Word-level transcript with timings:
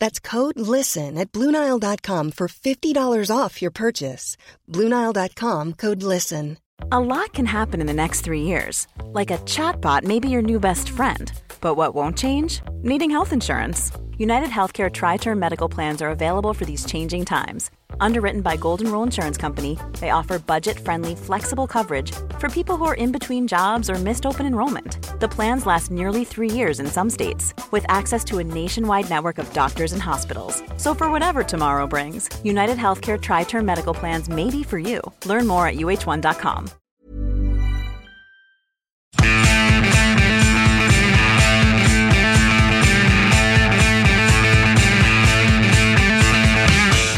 That's 0.00 0.18
code 0.18 0.58
LISTEN 0.58 1.16
at 1.18 1.30
Bluenile.com 1.30 2.32
for 2.32 2.48
$50 2.48 3.30
off 3.30 3.62
your 3.62 3.70
purchase. 3.70 4.36
Bluenile.com 4.68 5.74
code 5.74 6.02
LISTEN. 6.02 6.56
A 6.90 6.98
lot 6.98 7.34
can 7.34 7.46
happen 7.46 7.80
in 7.80 7.86
the 7.86 8.02
next 8.02 8.22
three 8.22 8.42
years. 8.42 8.88
Like 9.04 9.30
a 9.30 9.38
chatbot 9.38 10.02
may 10.02 10.18
be 10.18 10.30
your 10.30 10.42
new 10.42 10.58
best 10.58 10.88
friend. 10.88 11.30
But 11.60 11.74
what 11.74 11.94
won't 11.94 12.16
change? 12.16 12.62
Needing 12.82 13.10
health 13.10 13.32
insurance. 13.32 13.92
United 14.16 14.48
Healthcare 14.50 14.92
Tri 14.92 15.18
Term 15.18 15.38
Medical 15.38 15.68
Plans 15.68 16.02
are 16.02 16.10
available 16.10 16.54
for 16.54 16.64
these 16.64 16.84
changing 16.84 17.24
times. 17.26 17.70
Underwritten 18.00 18.40
by 18.42 18.56
Golden 18.56 18.90
Rule 18.90 19.02
Insurance 19.02 19.36
Company, 19.38 19.78
they 19.98 20.10
offer 20.10 20.38
budget 20.38 20.78
friendly, 20.78 21.14
flexible 21.14 21.66
coverage 21.66 22.12
for 22.38 22.48
people 22.48 22.76
who 22.76 22.84
are 22.84 22.94
in 22.94 23.12
between 23.12 23.46
jobs 23.46 23.88
or 23.90 23.94
missed 23.94 24.26
open 24.26 24.46
enrollment. 24.46 24.99
The 25.20 25.28
plans 25.28 25.66
last 25.66 25.90
nearly 25.90 26.24
three 26.24 26.50
years 26.50 26.80
in 26.80 26.86
some 26.86 27.10
states, 27.10 27.52
with 27.72 27.84
access 27.90 28.24
to 28.24 28.38
a 28.38 28.44
nationwide 28.44 29.10
network 29.10 29.36
of 29.36 29.52
doctors 29.52 29.92
and 29.92 30.00
hospitals. 30.00 30.62
So, 30.78 30.94
for 30.94 31.10
whatever 31.10 31.44
tomorrow 31.44 31.86
brings, 31.86 32.30
United 32.42 32.78
Healthcare 32.78 33.20
Tri 33.20 33.44
Term 33.44 33.66
Medical 33.66 33.92
Plans 33.92 34.30
may 34.30 34.48
be 34.48 34.62
for 34.62 34.78
you. 34.78 35.02
Learn 35.26 35.46
more 35.46 35.66
at 35.66 35.74
uh1.com. 35.76 36.70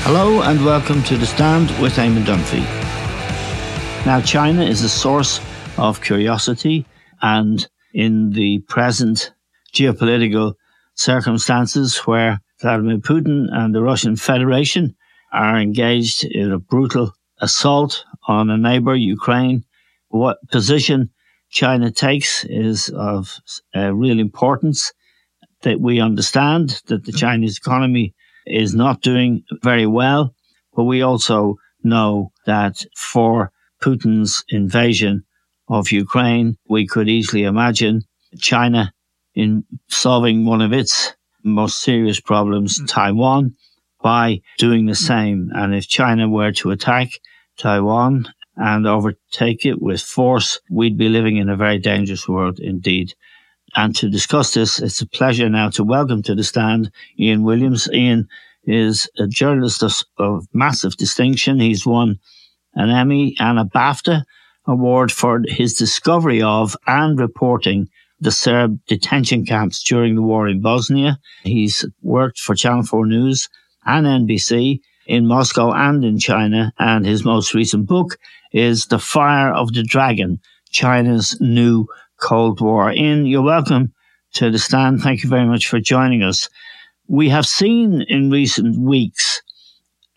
Hello 0.03 0.43
and 0.43 0.65
welcome 0.65 1.05
to 1.05 1.17
The 1.17 1.27
Stand 1.27 1.71
with 1.81 1.93
Eamon 1.93 2.25
Dunphy. 2.25 2.65
Now, 4.05 4.21
China 4.21 4.65
is 4.65 4.83
a 4.83 4.89
source 4.89 5.41
of 5.79 6.01
curiosity, 6.03 6.85
and 7.21 7.65
in 7.93 8.31
the 8.31 8.61
present 8.69 9.33
geopolitical 9.75 10.55
circumstances 10.95 11.99
where 11.99 12.41
Vladimir 12.61 12.99
Putin 12.99 13.47
and 13.51 13.75
the 13.75 13.83
Russian 13.83 14.17
Federation 14.17 14.95
are 15.33 15.59
engaged 15.59 16.25
in 16.25 16.53
a 16.53 16.59
brutal 16.59 17.13
assault 17.41 18.05
on 18.29 18.51
a 18.51 18.57
neighbor, 18.57 18.95
Ukraine, 18.95 19.65
what 20.09 20.39
position 20.51 21.11
China 21.51 21.91
takes 21.91 22.45
is 22.45 22.89
of 22.91 23.39
uh, 23.75 23.93
real 23.93 24.19
importance 24.19 24.93
that 25.63 25.81
we 25.81 26.01
understand 26.01 26.81
that 26.87 27.05
the 27.05 27.13
Chinese 27.13 27.59
economy 27.59 28.15
is 28.47 28.75
not 28.75 29.03
doing 29.03 29.45
very 29.63 29.87
well. 29.87 30.35
But 30.75 30.85
we 30.85 31.03
also 31.03 31.57
know 31.83 32.33
that 32.47 32.85
for 32.97 33.53
Putin's 33.83 34.45
invasion 34.49 35.25
of 35.73 35.91
Ukraine, 35.91 36.57
we 36.69 36.87
could 36.87 37.09
easily 37.09 37.45
imagine 37.45 38.03
China 38.39 38.93
in 39.35 39.65
solving 39.89 40.45
one 40.45 40.61
of 40.61 40.73
its 40.73 41.15
most 41.43 41.81
serious 41.81 42.21
problems, 42.21 42.81
Taiwan, 42.87 43.55
by 44.03 44.41
doing 44.59 44.87
the 44.87 44.95
same. 44.95 45.51
And 45.55 45.75
if 45.75 45.89
China 45.89 46.29
were 46.29 46.53
to 46.53 46.71
attack 46.71 47.09
Taiwan 47.57 48.29
and 48.57 48.87
overtake 48.87 49.65
it 49.65 49.81
with 49.81 50.03
force, 50.03 50.61
we'd 50.71 50.99
be 50.99 51.09
living 51.09 51.37
in 51.37 51.49
a 51.49 51.57
very 51.57 51.79
dangerous 51.79 52.29
world 52.29 52.59
indeed. 52.61 53.15
And 53.75 53.97
to 53.97 54.11
discuss 54.11 54.53
this, 54.53 54.79
it's 54.79 55.01
a 55.01 55.07
pleasure 55.07 55.49
now 55.49 55.71
to 55.71 55.85
welcome 55.85 56.23
to 56.25 56.35
the 56.35 56.45
stand 56.45 56.91
Ian 57.19 57.43
Williams. 57.43 57.89
Ian 57.93 58.29
is 58.65 59.09
a 59.19 59.27
journalist 59.27 59.83
of, 59.83 59.95
of 60.19 60.47
massive 60.53 60.97
distinction. 60.97 61.59
He's 61.59 61.87
won 61.87 62.19
an 62.75 62.91
Emmy 62.91 63.35
and 63.41 63.59
a 63.59 63.65
BAFTA 63.65 64.25
award 64.67 65.11
for 65.13 65.43
his 65.47 65.75
discovery 65.75 66.43
of 66.43 66.77
and 66.87 67.19
reporting 67.19 67.89
the 68.21 68.31
Serb 68.31 68.79
detention 68.87 69.45
camps 69.45 69.83
during 69.83 70.15
the 70.15 70.23
war 70.23 70.49
in 70.49 70.61
Bosnia. 70.61 71.19
He's 71.43 71.85
worked 72.03 72.39
for 72.39 72.55
Channel 72.55 72.85
4 72.85 73.07
News 73.07 73.49
and 73.85 74.07
NBC 74.07 74.81
in 75.07 75.27
Moscow 75.27 75.73
and 75.73 76.05
in 76.05 76.19
China. 76.19 76.73
And 76.79 77.05
his 77.05 77.25
most 77.25 77.53
recent 77.53 77.87
book 77.87 78.17
is 78.53 78.87
The 78.87 79.01
Fire 79.01 79.53
of 79.53 79.73
the 79.73 79.83
Dragon, 79.83 80.41
China's 80.71 81.37
New 81.41 81.87
Cold 82.21 82.61
War. 82.61 82.93
Ian 82.93 83.27
you're 83.27 83.43
welcome 83.43 83.93
to 84.35 84.51
the 84.51 84.59
stand. 84.59 85.03
Thank 85.03 85.25
you 85.25 85.29
very 85.29 85.47
much 85.47 85.67
for 85.67 85.81
joining 85.81 86.23
us. 86.23 86.49
We 87.09 87.29
have 87.31 87.47
seen 87.47 88.03
in 88.03 88.31
recent 88.31 88.79
weeks 88.79 89.43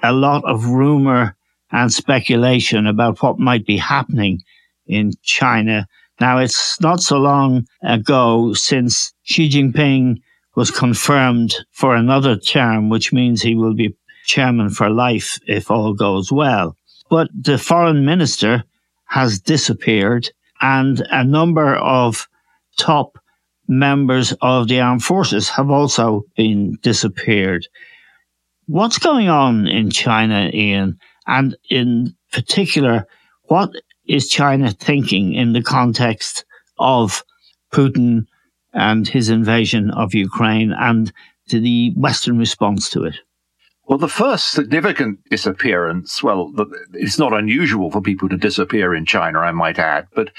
a 0.04 0.14
lot 0.14 0.44
of 0.46 0.68
rumor 0.68 1.36
and 1.72 1.92
speculation 1.92 2.88
about 2.88 3.22
what 3.22 3.40
might 3.40 3.66
be 3.66 3.78
happening 3.78 4.42
in 4.88 5.12
China. 5.24 5.88
Now, 6.20 6.38
it's 6.38 6.80
not 6.80 7.02
so 7.02 7.18
long 7.18 7.66
ago 7.84 8.54
since 8.54 9.14
Xi 9.24 9.50
Jinping 9.50 10.22
was 10.56 10.72
confirmed 10.72 11.54
for 11.72 11.96
another 11.96 12.38
term, 12.38 12.90
which 12.90 13.12
means 13.12 13.42
he 13.42 13.56
will 13.56 13.74
be 13.74 13.96
chairman 14.26 14.70
for 14.70 14.90
life 14.90 15.38
if 15.48 15.70
all 15.70 15.94
goes 15.94 16.32
well. 16.32 16.78
But 17.10 17.30
the 17.34 17.58
foreign 17.58 18.06
minister 18.06 18.64
has 19.06 19.40
disappeared 19.40 20.30
and 20.62 21.06
a 21.12 21.24
number 21.24 21.76
of 21.76 22.28
top 22.78 23.18
members 23.68 24.34
of 24.42 24.68
the 24.68 24.80
armed 24.80 25.04
forces 25.04 25.50
have 25.50 25.70
also 25.70 26.24
been 26.36 26.78
disappeared. 26.82 27.68
What's 28.68 28.98
going 28.98 29.30
on 29.30 29.68
in 29.68 29.92
China, 29.92 30.50
Ian? 30.54 30.98
And 31.28 31.56
in 31.70 32.16
particular, 32.32 33.08
what 33.44 33.72
is 34.08 34.30
China 34.30 34.72
thinking 34.72 35.34
in 35.34 35.54
the 35.54 35.64
context 35.64 36.46
of 36.78 37.24
Putin 37.72 38.28
and 38.74 39.08
his 39.08 39.30
invasion 39.30 39.92
of 39.92 40.14
Ukraine 40.14 40.72
and 40.72 41.12
to 41.50 41.60
the 41.60 41.94
Western 41.96 42.38
response 42.38 42.90
to 42.92 43.04
it? 43.04 43.16
Well, 43.88 44.00
the 44.00 44.08
first 44.08 44.52
significant 44.52 45.20
disappearance, 45.30 46.24
well, 46.24 46.52
it's 46.94 47.20
not 47.20 47.34
unusual 47.34 47.92
for 47.92 48.02
people 48.02 48.28
to 48.30 48.38
disappear 48.38 48.96
in 48.96 49.06
China, 49.06 49.40
I 49.40 49.52
might 49.52 49.78
add, 49.78 50.08
but 50.16 50.32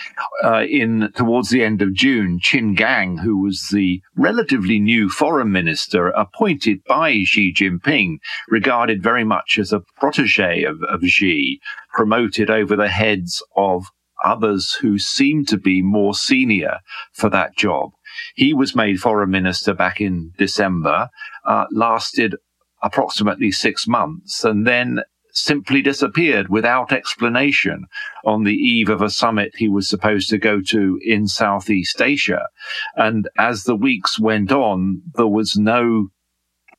uh, 0.42 0.64
in 0.64 1.12
towards 1.14 1.50
the 1.50 1.62
end 1.62 1.80
of 1.80 1.94
June, 1.94 2.40
Qin 2.40 2.76
Gang, 2.76 3.18
who 3.18 3.40
was 3.40 3.68
the 3.72 4.02
relatively 4.16 4.80
new 4.80 5.08
foreign 5.08 5.52
minister 5.52 6.08
appointed 6.08 6.80
by 6.88 7.22
Xi 7.22 7.52
Jinping, 7.52 8.16
regarded 8.48 9.00
very 9.00 9.22
much 9.22 9.60
as 9.60 9.72
a 9.72 9.82
protege 9.96 10.64
of, 10.64 10.82
of 10.82 11.04
Xi, 11.04 11.60
promoted 11.92 12.50
over 12.50 12.74
the 12.74 12.88
heads 12.88 13.44
of 13.56 13.86
others 14.24 14.76
who 14.80 14.98
seemed 14.98 15.46
to 15.46 15.56
be 15.56 15.82
more 15.82 16.14
senior 16.14 16.78
for 17.12 17.30
that 17.30 17.56
job. 17.56 17.90
He 18.34 18.54
was 18.54 18.74
made 18.74 18.98
foreign 18.98 19.30
minister 19.30 19.72
back 19.72 20.00
in 20.00 20.32
December, 20.36 21.10
uh, 21.44 21.66
lasted 21.70 22.34
approximately 22.82 23.50
six 23.50 23.86
months 23.86 24.44
and 24.44 24.66
then 24.66 25.00
simply 25.32 25.82
disappeared 25.82 26.48
without 26.48 26.92
explanation 26.92 27.86
on 28.24 28.44
the 28.44 28.54
eve 28.54 28.88
of 28.88 29.02
a 29.02 29.10
summit 29.10 29.52
he 29.56 29.68
was 29.68 29.88
supposed 29.88 30.30
to 30.30 30.38
go 30.38 30.60
to 30.62 30.98
in 31.02 31.26
Southeast 31.26 32.00
Asia. 32.00 32.46
And 32.96 33.28
as 33.38 33.64
the 33.64 33.76
weeks 33.76 34.18
went 34.18 34.50
on, 34.50 35.02
there 35.14 35.26
was 35.26 35.56
no 35.56 36.08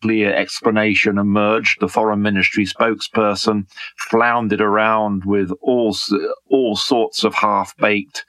clear 0.01 0.33
explanation 0.33 1.17
emerged. 1.17 1.79
The 1.79 1.88
foreign 1.88 2.21
ministry 2.21 2.65
spokesperson 2.65 3.67
floundered 4.09 4.61
around 4.61 5.23
with 5.25 5.51
all, 5.61 5.95
all 6.50 6.75
sorts 6.75 7.23
of 7.23 7.35
half 7.35 7.75
baked 7.77 8.25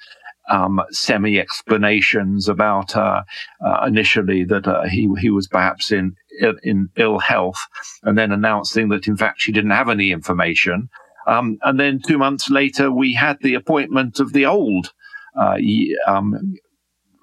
um, 0.49 0.81
semi 0.91 1.39
explanations 1.39 2.49
about 2.49 2.97
uh, 2.97 3.23
uh, 3.65 3.85
initially 3.87 4.45
that 4.45 4.67
uh, 4.67 4.85
he 4.85 5.09
he 5.21 5.31
was 5.31 5.47
perhaps 5.47 5.93
in 5.93 6.17
in 6.63 6.89
ill 6.97 7.19
health, 7.19 7.59
and 8.03 8.17
then 8.17 8.33
announcing 8.33 8.89
that 8.91 9.07
in 9.07 9.17
fact 9.17 9.41
she 9.41 9.53
didn't 9.53 9.71
have 9.71 9.89
any 9.89 10.13
information. 10.13 10.89
Um, 11.27 11.59
and 11.63 11.79
then 11.79 12.01
two 12.01 12.17
months 12.17 12.49
later, 12.49 12.91
we 12.91 13.13
had 13.13 13.37
the 13.43 13.55
appointment 13.55 14.19
of 14.19 14.33
the 14.33 14.47
old 14.47 14.93
uh, 15.39 15.59
um, 16.07 16.55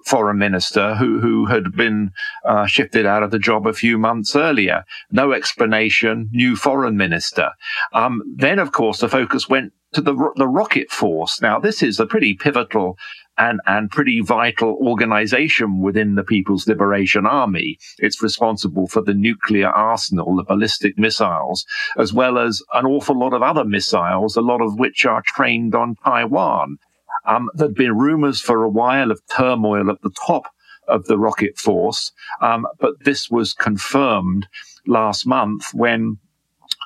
foreign 0.06 0.38
minister 0.38 0.94
who 0.94 1.20
who 1.20 1.46
had 1.46 1.72
been 1.72 2.12
uh, 2.44 2.66
shifted 2.66 3.04
out 3.04 3.24
of 3.24 3.32
the 3.32 3.38
job 3.38 3.66
a 3.66 3.72
few 3.72 3.98
months 3.98 4.36
earlier. 4.36 4.84
No 5.10 5.32
explanation. 5.32 6.30
New 6.32 6.54
foreign 6.56 6.96
minister. 6.96 7.50
Um, 7.92 8.22
then, 8.36 8.58
of 8.60 8.70
course, 8.72 9.00
the 9.00 9.08
focus 9.08 9.48
went 9.48 9.72
to 9.92 10.00
the 10.00 10.14
the 10.36 10.48
rocket 10.48 10.90
force. 10.90 11.42
Now, 11.42 11.58
this 11.58 11.82
is 11.82 11.98
a 11.98 12.06
pretty 12.06 12.34
pivotal 12.34 12.96
and, 13.38 13.60
and 13.66 13.90
pretty 13.90 14.20
vital 14.20 14.78
organization 14.80 15.80
within 15.80 16.14
the 16.14 16.24
People's 16.24 16.66
Liberation 16.66 17.26
Army. 17.26 17.78
It's 17.98 18.22
responsible 18.22 18.86
for 18.86 19.02
the 19.02 19.14
nuclear 19.14 19.68
arsenal, 19.68 20.36
the 20.36 20.44
ballistic 20.44 20.98
missiles, 20.98 21.66
as 21.98 22.12
well 22.12 22.38
as 22.38 22.62
an 22.72 22.86
awful 22.86 23.18
lot 23.18 23.32
of 23.32 23.42
other 23.42 23.64
missiles, 23.64 24.36
a 24.36 24.40
lot 24.40 24.60
of 24.60 24.78
which 24.78 25.04
are 25.04 25.22
trained 25.26 25.74
on 25.74 25.96
Taiwan. 26.04 26.78
Um, 27.26 27.50
there'd 27.54 27.74
been 27.74 27.96
rumors 27.96 28.40
for 28.40 28.62
a 28.62 28.70
while 28.70 29.10
of 29.10 29.20
turmoil 29.34 29.90
at 29.90 30.00
the 30.02 30.14
top 30.26 30.44
of 30.88 31.06
the 31.06 31.18
rocket 31.18 31.58
force, 31.58 32.12
um, 32.40 32.66
but 32.78 32.94
this 33.04 33.28
was 33.28 33.52
confirmed 33.52 34.46
last 34.86 35.26
month 35.26 35.74
when 35.74 36.18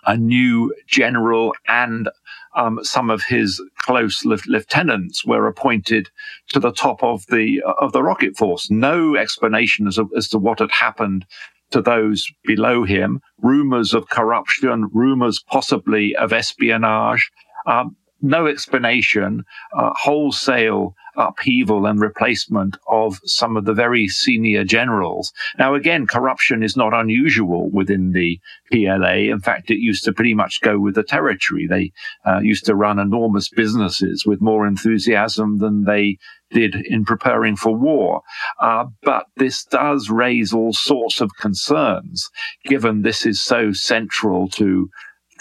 a 0.06 0.16
new 0.16 0.74
general 0.86 1.54
and 1.68 2.08
um, 2.54 2.80
some 2.82 3.10
of 3.10 3.22
his 3.22 3.62
close 3.78 4.24
lieutenants 4.24 5.24
were 5.24 5.46
appointed 5.46 6.08
to 6.48 6.58
the 6.58 6.72
top 6.72 7.02
of 7.02 7.24
the 7.26 7.62
of 7.80 7.92
the 7.92 8.02
rocket 8.02 8.36
force. 8.36 8.70
No 8.70 9.16
explanation 9.16 9.86
as, 9.86 9.98
as 10.16 10.28
to 10.28 10.38
what 10.38 10.58
had 10.58 10.70
happened 10.70 11.26
to 11.70 11.80
those 11.80 12.28
below 12.44 12.84
him. 12.84 13.20
Rumors 13.40 13.94
of 13.94 14.08
corruption, 14.08 14.90
rumors 14.92 15.40
possibly 15.40 16.16
of 16.16 16.32
espionage. 16.32 17.30
Um, 17.66 17.96
no 18.22 18.46
explanation, 18.46 19.44
uh, 19.76 19.90
wholesale 19.94 20.94
upheaval 21.16 21.86
and 21.86 22.00
replacement 22.00 22.76
of 22.88 23.18
some 23.24 23.56
of 23.56 23.64
the 23.64 23.74
very 23.74 24.08
senior 24.08 24.64
generals. 24.64 25.32
Now, 25.58 25.74
again, 25.74 26.06
corruption 26.06 26.62
is 26.62 26.76
not 26.76 26.94
unusual 26.94 27.70
within 27.70 28.12
the 28.12 28.40
PLA. 28.70 29.30
In 29.30 29.40
fact, 29.40 29.70
it 29.70 29.78
used 29.78 30.04
to 30.04 30.12
pretty 30.12 30.34
much 30.34 30.60
go 30.60 30.78
with 30.78 30.94
the 30.94 31.02
territory. 31.02 31.66
They 31.66 31.92
uh, 32.24 32.40
used 32.40 32.64
to 32.66 32.74
run 32.74 32.98
enormous 32.98 33.48
businesses 33.48 34.24
with 34.24 34.40
more 34.40 34.66
enthusiasm 34.66 35.58
than 35.58 35.84
they 35.84 36.18
did 36.50 36.74
in 36.74 37.04
preparing 37.04 37.56
for 37.56 37.74
war. 37.76 38.22
Uh, 38.60 38.86
but 39.02 39.26
this 39.36 39.64
does 39.64 40.10
raise 40.10 40.52
all 40.52 40.72
sorts 40.72 41.20
of 41.20 41.30
concerns, 41.38 42.28
given 42.64 43.02
this 43.02 43.24
is 43.24 43.40
so 43.40 43.72
central 43.72 44.48
to 44.48 44.90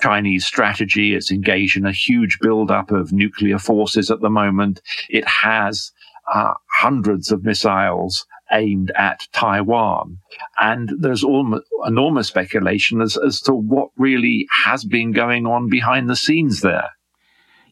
Chinese 0.01 0.46
strategy. 0.46 1.13
It's 1.16 1.31
engaged 1.31 1.78
in 1.78 1.86
a 1.86 1.92
huge 1.92 2.40
buildup 2.42 2.92
of 2.92 3.12
nuclear 3.12 3.60
forces 3.60 4.10
at 4.12 4.22
the 4.22 4.30
moment. 4.30 4.81
It 5.10 5.28
has 5.28 5.92
uh, 6.34 6.54
hundreds 6.80 7.31
of 7.31 7.44
missiles 7.44 8.25
aimed 8.51 8.92
at 8.98 9.28
Taiwan. 9.31 10.18
And 10.60 10.92
there's 11.00 11.24
almost 11.24 11.66
enormous 11.86 12.28
speculation 12.28 13.01
as, 13.01 13.18
as 13.18 13.42
to 13.42 13.54
what 13.54 13.90
really 13.98 14.48
has 14.66 14.84
been 14.84 15.12
going 15.12 15.46
on 15.46 15.69
behind 15.69 16.10
the 16.10 16.16
scenes 16.16 16.62
there. 16.62 16.90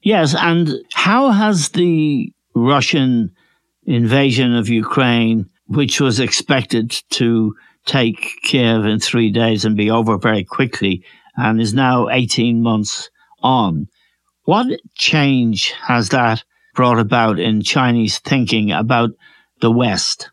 Yes. 0.03 0.35
And 0.35 0.69
how 0.93 1.31
has 1.31 1.69
the 1.69 2.31
Russian 2.55 3.31
invasion 3.85 4.55
of 4.55 4.69
Ukraine, 4.69 5.49
which 5.65 5.99
was 5.99 6.19
expected 6.19 6.91
to 7.11 7.55
take 7.85 8.31
Kiev 8.43 8.85
in 8.85 8.99
three 8.99 9.31
days 9.31 9.65
and 9.65 9.77
be 9.77 9.89
over 9.89 10.17
very 10.17 10.43
quickly, 10.43 11.03
and 11.37 11.61
is 11.61 11.73
now 11.73 12.09
18 12.09 12.61
months 12.61 13.09
on. 13.41 13.87
What 14.43 14.79
change 14.95 15.71
has 15.71 16.09
that 16.09 16.43
brought 16.73 16.99
about 16.99 17.39
in 17.39 17.61
Chinese 17.61 18.19
thinking 18.19 18.71
about 18.71 19.11
the 19.61 19.71
West? 19.71 20.31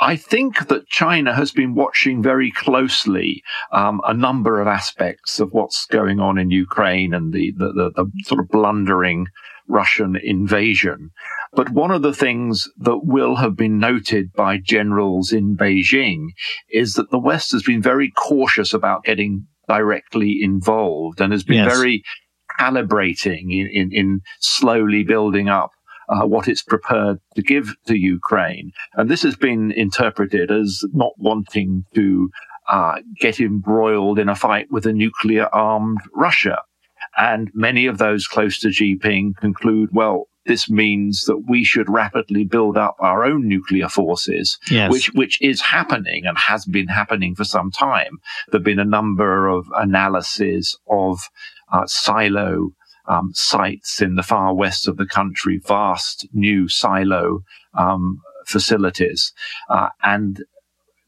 I 0.00 0.16
think 0.16 0.68
that 0.68 0.88
China 0.88 1.34
has 1.34 1.52
been 1.52 1.74
watching 1.74 2.22
very 2.22 2.50
closely 2.50 3.42
um, 3.72 4.00
a 4.04 4.14
number 4.14 4.60
of 4.60 4.66
aspects 4.66 5.38
of 5.38 5.52
what's 5.52 5.86
going 5.86 6.18
on 6.18 6.38
in 6.38 6.50
Ukraine 6.50 7.12
and 7.12 7.32
the, 7.32 7.52
the, 7.56 7.72
the, 7.72 7.90
the, 7.94 8.10
sort 8.24 8.40
of 8.40 8.48
blundering 8.48 9.26
Russian 9.68 10.16
invasion. 10.16 11.10
But 11.52 11.70
one 11.70 11.90
of 11.90 12.02
the 12.02 12.14
things 12.14 12.68
that 12.78 13.00
will 13.04 13.36
have 13.36 13.54
been 13.54 13.78
noted 13.78 14.32
by 14.32 14.58
generals 14.58 15.32
in 15.32 15.56
Beijing 15.56 16.28
is 16.70 16.94
that 16.94 17.10
the 17.10 17.18
West 17.18 17.52
has 17.52 17.62
been 17.62 17.82
very 17.82 18.10
cautious 18.10 18.72
about 18.72 19.04
getting 19.04 19.46
directly 19.76 20.38
involved 20.42 21.20
and 21.20 21.32
has 21.32 21.44
been 21.44 21.64
yes. 21.64 21.74
very 21.74 22.02
calibrating 22.60 23.44
in, 23.50 23.66
in, 23.72 23.92
in 23.92 24.20
slowly 24.40 25.02
building 25.02 25.48
up 25.48 25.70
uh, 26.08 26.26
what 26.26 26.48
it's 26.48 26.62
prepared 26.62 27.18
to 27.36 27.42
give 27.42 27.74
to 27.86 27.96
Ukraine. 27.96 28.72
And 28.94 29.08
this 29.08 29.22
has 29.22 29.36
been 29.36 29.72
interpreted 29.72 30.50
as 30.50 30.84
not 30.92 31.12
wanting 31.16 31.84
to 31.94 32.30
uh, 32.68 32.96
get 33.18 33.40
embroiled 33.40 34.18
in 34.18 34.28
a 34.28 34.34
fight 34.34 34.66
with 34.70 34.84
a 34.86 34.92
nuclear 34.92 35.46
armed 35.54 36.00
Russia. 36.14 36.58
And 37.16 37.50
many 37.54 37.86
of 37.86 37.96
those 37.98 38.26
close 38.26 38.58
to 38.60 38.72
Xi 38.72 38.96
Jinping 38.96 39.36
conclude, 39.36 39.90
well, 39.92 40.28
this 40.46 40.68
means 40.68 41.24
that 41.24 41.44
we 41.48 41.64
should 41.64 41.88
rapidly 41.88 42.44
build 42.44 42.76
up 42.76 42.96
our 42.98 43.24
own 43.24 43.46
nuclear 43.46 43.88
forces, 43.88 44.58
yes. 44.70 44.90
which, 44.90 45.12
which 45.14 45.40
is 45.40 45.60
happening 45.60 46.26
and 46.26 46.36
has 46.36 46.64
been 46.64 46.88
happening 46.88 47.34
for 47.34 47.44
some 47.44 47.70
time. 47.70 48.18
There 48.50 48.58
have 48.58 48.64
been 48.64 48.78
a 48.78 48.84
number 48.84 49.48
of 49.48 49.66
analyses 49.76 50.78
of 50.90 51.20
uh, 51.72 51.86
silo 51.86 52.72
um, 53.06 53.30
sites 53.34 54.00
in 54.00 54.14
the 54.14 54.22
far 54.22 54.54
west 54.54 54.88
of 54.88 54.96
the 54.96 55.06
country, 55.06 55.60
vast 55.66 56.26
new 56.32 56.68
silo 56.68 57.44
um, 57.74 58.20
facilities. 58.46 59.32
Uh, 59.68 59.88
and 60.02 60.42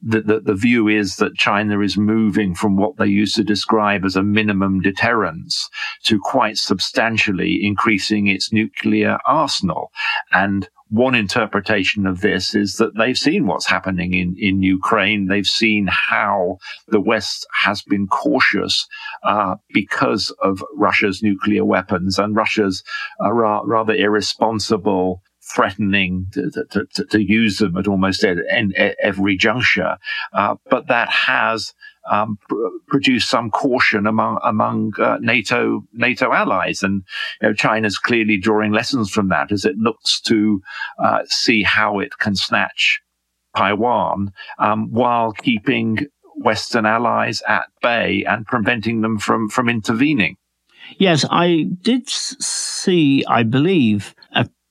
the, 0.06 0.20
the, 0.20 0.40
the, 0.40 0.54
view 0.54 0.86
is 0.88 1.16
that 1.16 1.34
China 1.34 1.80
is 1.80 1.96
moving 1.96 2.54
from 2.54 2.76
what 2.76 2.96
they 2.98 3.06
used 3.06 3.34
to 3.36 3.44
describe 3.44 4.04
as 4.04 4.16
a 4.16 4.22
minimum 4.22 4.80
deterrence 4.80 5.68
to 6.04 6.20
quite 6.22 6.58
substantially 6.58 7.60
increasing 7.62 8.26
its 8.26 8.52
nuclear 8.52 9.18
arsenal. 9.26 9.90
And 10.32 10.68
one 10.90 11.14
interpretation 11.14 12.06
of 12.06 12.20
this 12.20 12.54
is 12.54 12.76
that 12.76 12.96
they've 12.96 13.18
seen 13.18 13.46
what's 13.46 13.66
happening 13.66 14.12
in, 14.12 14.36
in 14.38 14.62
Ukraine. 14.62 15.26
They've 15.26 15.46
seen 15.46 15.88
how 15.90 16.58
the 16.88 17.00
West 17.00 17.46
has 17.64 17.82
been 17.82 18.06
cautious 18.06 18.86
uh, 19.24 19.56
because 19.72 20.30
of 20.42 20.62
Russia's 20.76 21.22
nuclear 21.22 21.64
weapons 21.64 22.18
and 22.18 22.36
Russia's 22.36 22.84
uh, 23.24 23.32
ra- 23.32 23.62
rather 23.64 23.94
irresponsible 23.94 25.22
threatening 25.44 26.26
to, 26.32 26.50
to, 26.70 26.86
to, 26.94 27.04
to 27.04 27.22
use 27.22 27.58
them 27.58 27.76
at 27.76 27.86
almost 27.86 28.24
every 28.24 29.36
juncture. 29.36 29.96
Uh, 30.32 30.56
but 30.70 30.88
that 30.88 31.08
has 31.10 31.74
um, 32.10 32.38
pr- 32.48 32.56
produced 32.88 33.28
some 33.28 33.50
caution 33.50 34.06
among 34.06 34.38
among 34.42 34.92
uh, 34.98 35.18
NATO 35.20 35.84
NATO 35.92 36.32
allies, 36.32 36.82
and 36.82 37.02
you 37.40 37.48
know, 37.48 37.54
China's 37.54 37.98
clearly 37.98 38.36
drawing 38.36 38.72
lessons 38.72 39.10
from 39.10 39.28
that 39.28 39.52
as 39.52 39.64
it 39.64 39.76
looks 39.76 40.20
to 40.22 40.62
uh, 41.02 41.20
see 41.26 41.62
how 41.62 42.00
it 42.00 42.18
can 42.18 42.36
snatch 42.36 43.00
Taiwan 43.56 44.32
um, 44.58 44.90
while 44.92 45.32
keeping 45.32 46.06
Western 46.36 46.84
allies 46.84 47.42
at 47.48 47.66
bay 47.80 48.24
and 48.28 48.46
preventing 48.46 49.00
them 49.00 49.18
from 49.18 49.48
from 49.48 49.68
intervening. 49.68 50.36
Yes, 50.98 51.24
I 51.30 51.66
did 51.80 52.08
see, 52.08 53.24
I 53.26 53.42
believe, 53.42 54.14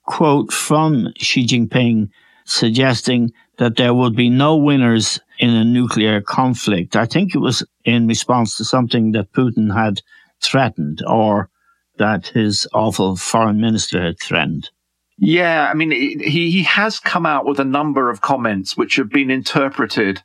quote 0.05 0.51
from 0.51 1.07
Xi 1.17 1.45
Jinping 1.45 2.09
suggesting 2.45 3.31
that 3.57 3.77
there 3.77 3.93
would 3.93 4.15
be 4.15 4.29
no 4.29 4.57
winners 4.57 5.19
in 5.39 5.49
a 5.49 5.63
nuclear 5.63 6.21
conflict. 6.21 6.95
I 6.95 7.05
think 7.05 7.35
it 7.35 7.39
was 7.39 7.65
in 7.85 8.07
response 8.07 8.57
to 8.57 8.65
something 8.65 9.11
that 9.11 9.31
Putin 9.33 9.73
had 9.73 10.01
threatened 10.41 11.01
or 11.07 11.49
that 11.97 12.27
his 12.27 12.67
awful 12.73 13.15
foreign 13.15 13.61
minister 13.61 14.03
had 14.03 14.19
threatened. 14.19 14.69
Yeah, 15.17 15.69
I 15.69 15.75
mean, 15.75 15.91
he, 15.91 16.51
he 16.51 16.63
has 16.63 16.99
come 16.99 17.25
out 17.25 17.45
with 17.45 17.59
a 17.59 17.65
number 17.65 18.09
of 18.09 18.21
comments 18.21 18.75
which 18.75 18.95
have 18.95 19.09
been 19.09 19.29
interpreted 19.29 20.21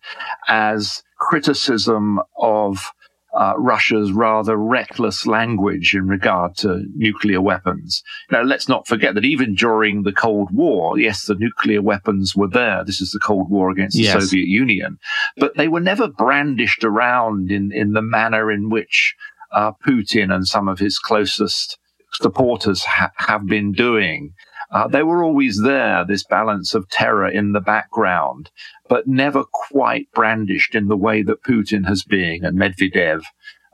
as 0.49 1.02
criticism 1.18 2.20
of 2.40 2.90
uh, 3.35 3.54
Russia's 3.56 4.12
rather 4.12 4.56
reckless 4.56 5.26
language 5.26 5.94
in 5.94 6.08
regard 6.08 6.56
to 6.56 6.85
nuclear 6.97 7.40
weapons. 7.40 8.02
Now, 8.30 8.42
let's 8.42 8.68
not 8.68 8.87
forget 8.87 9.14
that 9.14 9.25
even 9.25 9.54
during 9.54 10.02
the 10.02 10.12
Cold 10.12 10.50
War, 10.50 10.99
yes, 10.99 11.26
the 11.26 11.35
nuclear 11.35 11.82
weapons 11.82 12.35
were 12.35 12.49
there. 12.49 12.85
This 12.85 13.00
is 13.00 13.11
the 13.11 13.20
Cold 13.20 13.50
War 13.50 13.70
against 13.70 13.97
the 13.97 14.04
yes. 14.04 14.23
Soviet 14.23 14.49
Union, 14.49 14.99
but 15.37 15.56
they 15.56 15.68
were 15.68 15.80
never 15.80 16.08
brandished 16.08 16.85
around 16.85 17.50
in, 17.50 17.70
in 17.73 17.92
the 17.92 18.02
manner 18.02 18.50
in 18.50 18.70
which 18.70 19.14
uh, 19.52 19.73
Putin 19.87 20.35
and 20.35 20.47
some 20.47 20.68
of 20.68 20.78
his 20.78 20.99
closest 20.99 21.78
supporters 22.12 22.85
ha- 22.85 23.12
have 23.16 23.47
been 23.47 23.73
doing. 23.73 24.32
Uh, 24.70 24.87
they 24.87 25.02
were 25.02 25.25
always 25.25 25.62
there, 25.62 26.04
this 26.04 26.25
balance 26.25 26.75
of 26.75 26.88
terror 26.90 27.28
in 27.28 27.52
the 27.52 27.60
background, 27.60 28.50
but 28.88 29.06
never 29.06 29.44
quite 29.44 30.10
brandished 30.12 30.75
in 30.75 30.88
the 30.88 30.96
way 30.96 31.22
that 31.22 31.42
Putin 31.42 31.87
has 31.87 32.02
been 32.02 32.44
and 32.44 32.58
Medvedev 32.58 33.22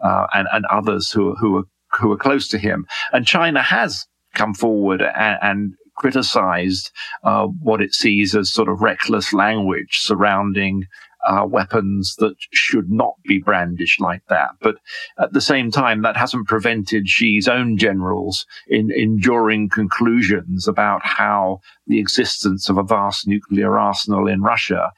uh, 0.02 0.26
and, 0.34 0.46
and 0.52 0.64
others 0.66 1.10
who, 1.10 1.34
who, 1.36 1.58
are, 1.58 1.64
who 1.98 2.12
are 2.12 2.16
close 2.16 2.48
to 2.48 2.58
him. 2.58 2.86
And 3.12 3.26
China 3.26 3.62
has 3.62 4.06
come 4.34 4.54
forward 4.54 5.02
and, 5.02 5.38
and 5.42 5.74
criticized 5.96 6.90
uh, 7.22 7.46
what 7.46 7.80
it 7.80 7.94
sees 7.94 8.34
as 8.34 8.52
sort 8.52 8.68
of 8.68 8.80
reckless 8.80 9.32
language 9.32 10.00
surrounding 10.00 10.84
uh, 11.26 11.44
weapons 11.46 12.16
that 12.18 12.34
should 12.52 12.90
not 12.90 13.14
be 13.26 13.38
brandished 13.38 14.00
like 14.00 14.22
that. 14.28 14.50
But 14.60 14.76
at 15.18 15.32
the 15.32 15.40
same 15.40 15.70
time, 15.70 16.02
that 16.02 16.16
hasn't 16.16 16.48
prevented 16.48 17.08
Xi's 17.08 17.48
own 17.48 17.76
generals 17.76 18.46
in 18.68 18.90
enduring 18.90 19.68
conclusions 19.68 20.68
about 20.68 21.00
how 21.04 21.60
the 21.86 21.98
existence 21.98 22.68
of 22.68 22.78
a 22.78 22.82
vast 22.82 23.26
nuclear 23.26 23.78
arsenal 23.78 24.26
in 24.26 24.42
Russia 24.42 24.92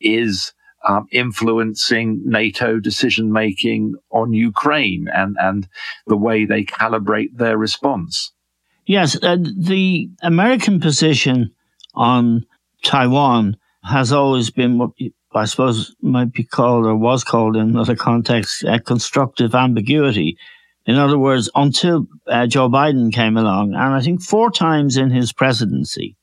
is 0.00 0.52
um, 0.88 1.06
influencing 1.12 2.22
NATO 2.24 2.78
decision 2.78 3.32
making 3.32 3.94
on 4.10 4.32
Ukraine 4.32 5.08
and, 5.12 5.36
and 5.38 5.68
the 6.06 6.16
way 6.16 6.44
they 6.44 6.64
calibrate 6.64 7.36
their 7.36 7.58
response. 7.58 8.32
Yes, 8.86 9.16
uh, 9.22 9.36
the 9.36 10.08
American 10.22 10.80
position 10.80 11.52
on 11.94 12.46
Taiwan 12.82 13.56
has 13.84 14.12
always 14.12 14.50
been 14.50 14.78
what 14.78 14.90
I 15.32 15.44
suppose 15.44 15.94
might 16.02 16.32
be 16.32 16.44
called 16.44 16.86
or 16.86 16.96
was 16.96 17.22
called 17.22 17.56
in 17.56 17.76
other 17.76 17.94
contexts 17.94 18.64
a 18.64 18.80
constructive 18.80 19.54
ambiguity. 19.54 20.36
In 20.86 20.96
other 20.96 21.18
words, 21.18 21.48
until 21.54 22.06
uh, 22.26 22.46
Joe 22.46 22.68
Biden 22.68 23.12
came 23.12 23.36
along, 23.36 23.74
and 23.74 23.94
I 23.94 24.00
think 24.00 24.22
four 24.22 24.50
times 24.50 24.96
in 24.96 25.10
his 25.10 25.32
presidency, 25.32 26.16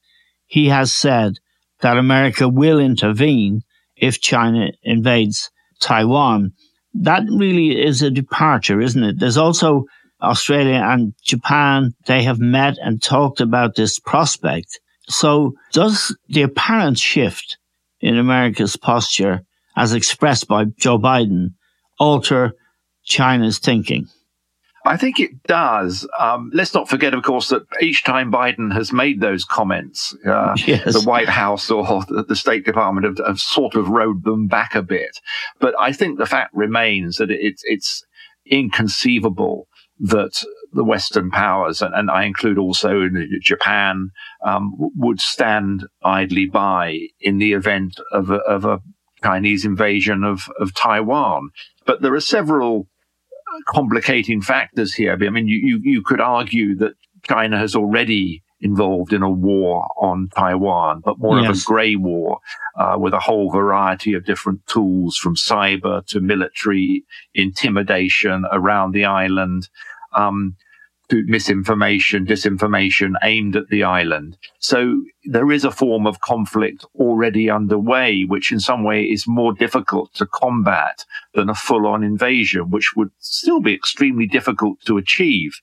he 0.45 0.67
has 0.67 0.91
said 0.91 1.33
that 1.81 1.97
America 1.97 2.49
will 2.49 2.79
intervene 2.79 3.61
if 3.95 4.19
China 4.19 4.71
invades 4.83 5.51
Taiwan. 5.79 6.53
That 6.93 7.23
really 7.29 7.79
is 7.79 8.01
a 8.01 8.09
departure, 8.09 8.81
isn't 8.81 9.03
it? 9.03 9.19
There's 9.19 9.37
also 9.37 9.85
Australia 10.21 10.81
and 10.83 11.13
Japan. 11.23 11.93
They 12.07 12.23
have 12.23 12.39
met 12.39 12.77
and 12.81 13.01
talked 13.01 13.39
about 13.39 13.75
this 13.75 13.99
prospect. 13.99 14.79
So 15.09 15.53
does 15.71 16.15
the 16.27 16.41
apparent 16.41 16.97
shift 16.97 17.57
in 18.01 18.17
America's 18.17 18.75
posture 18.75 19.41
as 19.75 19.93
expressed 19.93 20.47
by 20.47 20.65
Joe 20.65 20.97
Biden 20.97 21.53
alter 21.99 22.53
China's 23.03 23.59
thinking? 23.59 24.07
I 24.85 24.95
think 24.95 25.19
it 25.19 25.43
does. 25.43 26.07
Um, 26.17 26.49
let's 26.53 26.73
not 26.73 26.87
forget, 26.87 27.13
of 27.13 27.23
course, 27.23 27.49
that 27.49 27.63
each 27.81 28.03
time 28.03 28.31
Biden 28.31 28.73
has 28.73 28.93
made 28.93 29.19
those 29.19 29.43
comments, 29.43 30.15
uh, 30.25 30.55
yes. 30.65 30.93
the 30.93 31.01
White 31.01 31.27
House 31.27 31.69
or 31.69 32.05
the 32.05 32.35
State 32.35 32.65
Department 32.65 33.05
have, 33.05 33.27
have, 33.27 33.39
sort 33.39 33.75
of 33.75 33.89
rode 33.89 34.23
them 34.23 34.47
back 34.47 34.75
a 34.75 34.81
bit. 34.81 35.19
But 35.59 35.75
I 35.79 35.91
think 35.91 36.17
the 36.17 36.25
fact 36.25 36.53
remains 36.53 37.17
that 37.17 37.29
it's 37.29 37.63
it's 37.65 38.05
inconceivable 38.45 39.67
that 39.99 40.41
the 40.77 40.83
Western 40.83 41.31
powers, 41.31 41.81
and, 41.81 41.93
and 41.93 42.09
I 42.09 42.23
include 42.23 42.57
also 42.57 43.09
Japan, 43.41 44.11
um, 44.45 44.71
would 44.77 45.19
stand 45.19 45.85
idly 46.03 46.45
by 46.45 46.99
in 47.19 47.39
the 47.39 47.53
event 47.53 47.99
of 48.11 48.29
a, 48.29 48.37
of 48.55 48.63
a 48.63 48.79
Chinese 49.23 49.65
invasion 49.65 50.23
of, 50.23 50.43
of 50.59 50.75
Taiwan. 50.75 51.49
But 51.85 52.01
there 52.01 52.13
are 52.13 52.21
several 52.21 52.87
complicating 53.67 54.41
factors 54.41 54.93
here. 54.93 55.13
I 55.13 55.29
mean, 55.29 55.47
you, 55.47 55.57
you, 55.57 55.79
you 55.83 56.01
could 56.03 56.21
argue 56.21 56.75
that 56.77 56.93
China 57.23 57.57
has 57.57 57.75
already 57.75 58.43
involved 58.61 59.13
in 59.13 59.23
a 59.23 59.29
war 59.29 59.87
on 59.99 60.29
Taiwan, 60.35 61.01
but 61.03 61.19
more 61.19 61.39
yes. 61.39 61.49
of 61.49 61.57
a 61.57 61.65
grey 61.65 61.95
war 61.95 62.39
uh, 62.79 62.95
with 62.99 63.13
a 63.13 63.19
whole 63.19 63.51
variety 63.51 64.13
of 64.13 64.25
different 64.25 64.65
tools 64.67 65.17
from 65.17 65.35
cyber 65.35 66.05
to 66.07 66.19
military 66.19 67.03
intimidation 67.33 68.45
around 68.51 68.93
the 68.93 69.05
island. 69.05 69.69
Um, 70.15 70.55
misinformation, 71.11 72.25
disinformation 72.25 73.13
aimed 73.23 73.55
at 73.55 73.67
the 73.69 73.83
island. 73.83 74.37
So 74.59 75.03
there 75.23 75.51
is 75.51 75.63
a 75.63 75.71
form 75.71 76.05
of 76.05 76.21
conflict 76.21 76.85
already 76.95 77.49
underway, 77.49 78.23
which 78.23 78.51
in 78.51 78.59
some 78.59 78.83
way 78.83 79.03
is 79.03 79.27
more 79.27 79.53
difficult 79.53 80.13
to 80.15 80.25
combat 80.25 81.05
than 81.33 81.49
a 81.49 81.55
full 81.55 81.87
on 81.87 82.03
invasion, 82.03 82.69
which 82.69 82.93
would 82.95 83.11
still 83.19 83.61
be 83.61 83.73
extremely 83.73 84.27
difficult 84.27 84.81
to 84.85 84.97
achieve. 84.97 85.61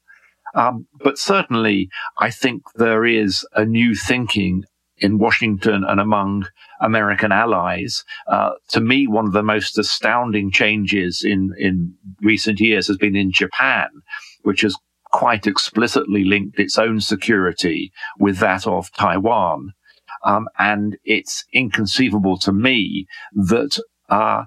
Um, 0.55 0.87
but 1.03 1.19
certainly, 1.19 1.89
I 2.19 2.31
think 2.31 2.63
there 2.77 3.05
is 3.05 3.45
a 3.55 3.65
new 3.65 3.95
thinking 3.95 4.65
in 4.99 5.19
Washington 5.19 5.85
and 5.85 6.01
among 6.01 6.47
American 6.81 7.33
allies. 7.33 8.05
Uh, 8.29 8.53
to 8.69 8.81
me, 8.81 9.07
one 9.07 9.27
of 9.27 9.33
the 9.33 9.43
most 9.43 9.77
astounding 9.77 10.53
changes 10.53 11.23
in, 11.25 11.53
in 11.59 11.95
recent 12.23 12.61
years 12.61 12.87
has 12.87 12.97
been 12.97 13.17
in 13.17 13.33
Japan, 13.33 13.89
which 14.43 14.61
has 14.61 14.77
quite 15.15 15.47
explicitly 15.47 16.25
linked 16.25 16.59
its 16.59 16.77
own 16.77 17.01
security 17.01 17.93
with 18.19 18.39
that 18.39 18.67
of 18.67 18.91
Taiwan. 18.99 19.71
Um, 20.25 20.49
and 20.59 20.97
it's 21.05 21.45
inconceivable 21.53 22.37
to 22.39 22.53
me 22.53 23.07
that 23.33 23.79
uh, 24.09 24.43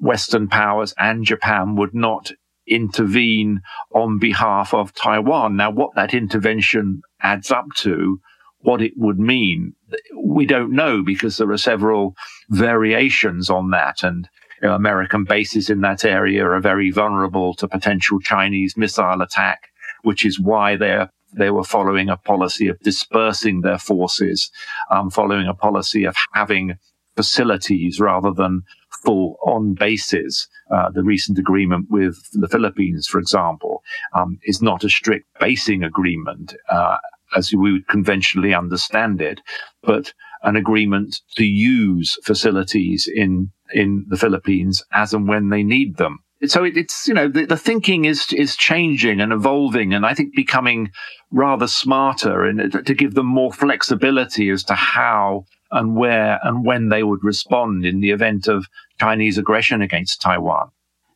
Western 0.00 0.48
powers 0.48 0.92
and 0.98 1.24
Japan 1.24 1.76
would 1.76 1.94
not 1.94 2.32
intervene 2.66 3.60
on 3.94 4.18
behalf 4.18 4.74
of 4.74 4.92
Taiwan. 4.94 5.56
Now, 5.56 5.70
what 5.70 5.94
that 5.94 6.12
intervention 6.12 7.02
adds 7.22 7.52
up 7.52 7.66
to, 7.76 8.18
what 8.58 8.82
it 8.82 8.94
would 8.96 9.20
mean, 9.20 9.74
we 10.20 10.44
don't 10.44 10.72
know 10.72 11.04
because 11.04 11.36
there 11.36 11.52
are 11.52 11.56
several 11.56 12.16
variations 12.48 13.48
on 13.48 13.70
that. 13.70 14.02
And 14.02 14.28
you 14.60 14.66
know, 14.66 14.74
American 14.74 15.22
bases 15.22 15.70
in 15.70 15.82
that 15.82 16.04
area 16.04 16.44
are 16.44 16.60
very 16.60 16.90
vulnerable 16.90 17.54
to 17.54 17.68
potential 17.68 18.18
Chinese 18.18 18.76
missile 18.76 19.22
attack 19.22 19.69
which 20.02 20.24
is 20.24 20.40
why 20.40 20.76
they 20.76 21.06
they 21.32 21.50
were 21.50 21.64
following 21.64 22.08
a 22.08 22.16
policy 22.16 22.66
of 22.68 22.78
dispersing 22.80 23.60
their 23.60 23.78
forces, 23.78 24.50
um, 24.90 25.10
following 25.10 25.46
a 25.46 25.54
policy 25.54 26.04
of 26.04 26.16
having 26.34 26.76
facilities 27.16 28.00
rather 28.00 28.32
than 28.32 28.62
full 29.04 29.36
on 29.44 29.74
bases. 29.74 30.48
Uh, 30.70 30.90
the 30.90 31.02
recent 31.02 31.38
agreement 31.38 31.86
with 31.90 32.16
the 32.32 32.48
Philippines, 32.48 33.06
for 33.06 33.18
example, 33.18 33.82
um, 34.14 34.38
is 34.44 34.62
not 34.62 34.84
a 34.84 34.88
strict 34.88 35.26
basing 35.38 35.82
agreement 35.82 36.54
uh, 36.70 36.96
as 37.36 37.52
we 37.52 37.72
would 37.72 37.86
conventionally 37.88 38.54
understand 38.54 39.20
it, 39.20 39.40
but 39.82 40.12
an 40.42 40.56
agreement 40.56 41.20
to 41.36 41.44
use 41.44 42.16
facilities 42.24 43.08
in 43.12 43.52
in 43.72 44.04
the 44.08 44.16
Philippines 44.16 44.82
as 44.92 45.14
and 45.14 45.28
when 45.28 45.50
they 45.50 45.62
need 45.62 45.96
them 45.96 46.18
so 46.46 46.64
it, 46.64 46.76
it's 46.76 47.06
you 47.06 47.14
know 47.14 47.28
the, 47.28 47.46
the, 47.46 47.56
thinking 47.56 48.04
is 48.04 48.32
is 48.32 48.56
changing 48.56 49.20
and 49.20 49.32
evolving, 49.32 49.92
and 49.92 50.06
I 50.06 50.14
think 50.14 50.34
becoming 50.34 50.90
rather 51.30 51.66
smarter 51.66 52.44
and 52.44 52.86
to 52.86 52.94
give 52.94 53.14
them 53.14 53.26
more 53.26 53.52
flexibility 53.52 54.50
as 54.50 54.64
to 54.64 54.74
how 54.74 55.44
and 55.70 55.94
where 55.94 56.40
and 56.42 56.64
when 56.64 56.88
they 56.88 57.02
would 57.02 57.22
respond 57.22 57.84
in 57.84 58.00
the 58.00 58.10
event 58.10 58.48
of 58.48 58.66
Chinese 58.98 59.38
aggression 59.38 59.82
against 59.82 60.20
Taiwan. 60.20 60.70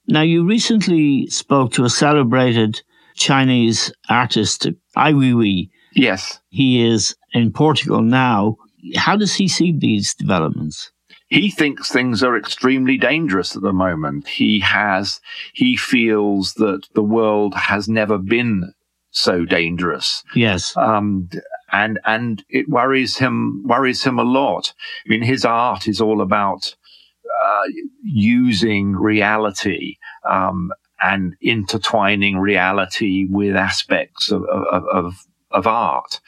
Now, 0.06 0.22
you 0.22 0.44
recently 0.44 1.26
spoke 1.28 1.72
to 1.72 1.84
a 1.84 1.90
celebrated 1.90 2.82
Chinese 3.16 3.92
artist, 4.10 4.66
Ai 4.96 5.12
Weiwei. 5.12 5.70
Yes, 5.94 6.40
he 6.50 6.86
is 6.86 7.16
in 7.32 7.52
Portugal 7.52 8.02
now. 8.02 8.56
How 8.96 9.16
does 9.16 9.34
he 9.34 9.48
see 9.48 9.72
these 9.72 10.14
developments? 10.14 10.92
He 11.34 11.50
thinks 11.50 11.90
things 11.90 12.22
are 12.22 12.36
extremely 12.36 12.96
dangerous 12.96 13.56
at 13.56 13.62
the 13.62 13.72
moment. 13.72 14.28
He 14.28 14.60
has, 14.60 15.20
he 15.52 15.76
feels 15.76 16.54
that 16.54 16.86
the 16.94 17.02
world 17.02 17.54
has 17.54 17.88
never 17.88 18.18
been 18.18 18.72
so 19.10 19.44
dangerous. 19.44 20.22
Yes. 20.36 20.76
Um, 20.76 21.28
and, 21.72 21.98
and 22.04 22.44
it 22.48 22.68
worries 22.68 23.18
him, 23.18 23.64
worries 23.66 24.04
him 24.04 24.18
a 24.18 24.22
lot. 24.22 24.72
I 25.04 25.10
mean, 25.10 25.22
his 25.22 25.44
art 25.44 25.88
is 25.88 26.00
all 26.00 26.20
about, 26.20 26.76
uh, 27.44 27.62
using 28.04 28.92
reality, 28.92 29.96
um, 30.28 30.70
and 31.02 31.34
intertwining 31.40 32.38
reality 32.38 33.26
with 33.28 33.56
aspects 33.56 34.30
of, 34.30 34.44
of, 34.44 34.84
of, 34.92 35.14
of 35.50 35.66
art. 35.66 36.20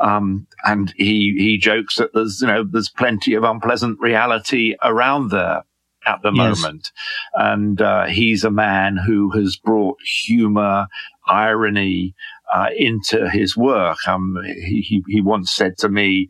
Um, 0.00 0.46
and 0.64 0.92
he, 0.96 1.34
he 1.38 1.58
jokes 1.58 1.96
that 1.96 2.12
there's, 2.14 2.40
you 2.40 2.46
know, 2.46 2.64
there's 2.64 2.90
plenty 2.90 3.34
of 3.34 3.44
unpleasant 3.44 4.00
reality 4.00 4.74
around 4.82 5.30
there 5.30 5.64
at 6.06 6.22
the 6.22 6.32
yes. 6.32 6.62
moment. 6.62 6.92
And, 7.34 7.80
uh, 7.80 8.06
he's 8.06 8.44
a 8.44 8.50
man 8.50 8.96
who 8.96 9.30
has 9.30 9.56
brought 9.56 9.96
humor, 10.24 10.86
irony, 11.26 12.14
uh, 12.54 12.68
into 12.76 13.30
his 13.30 13.56
work. 13.56 13.98
Um, 14.06 14.36
he, 14.44 14.80
he, 14.80 15.02
he 15.06 15.20
once 15.20 15.50
said 15.52 15.78
to 15.78 15.88
me, 15.88 16.28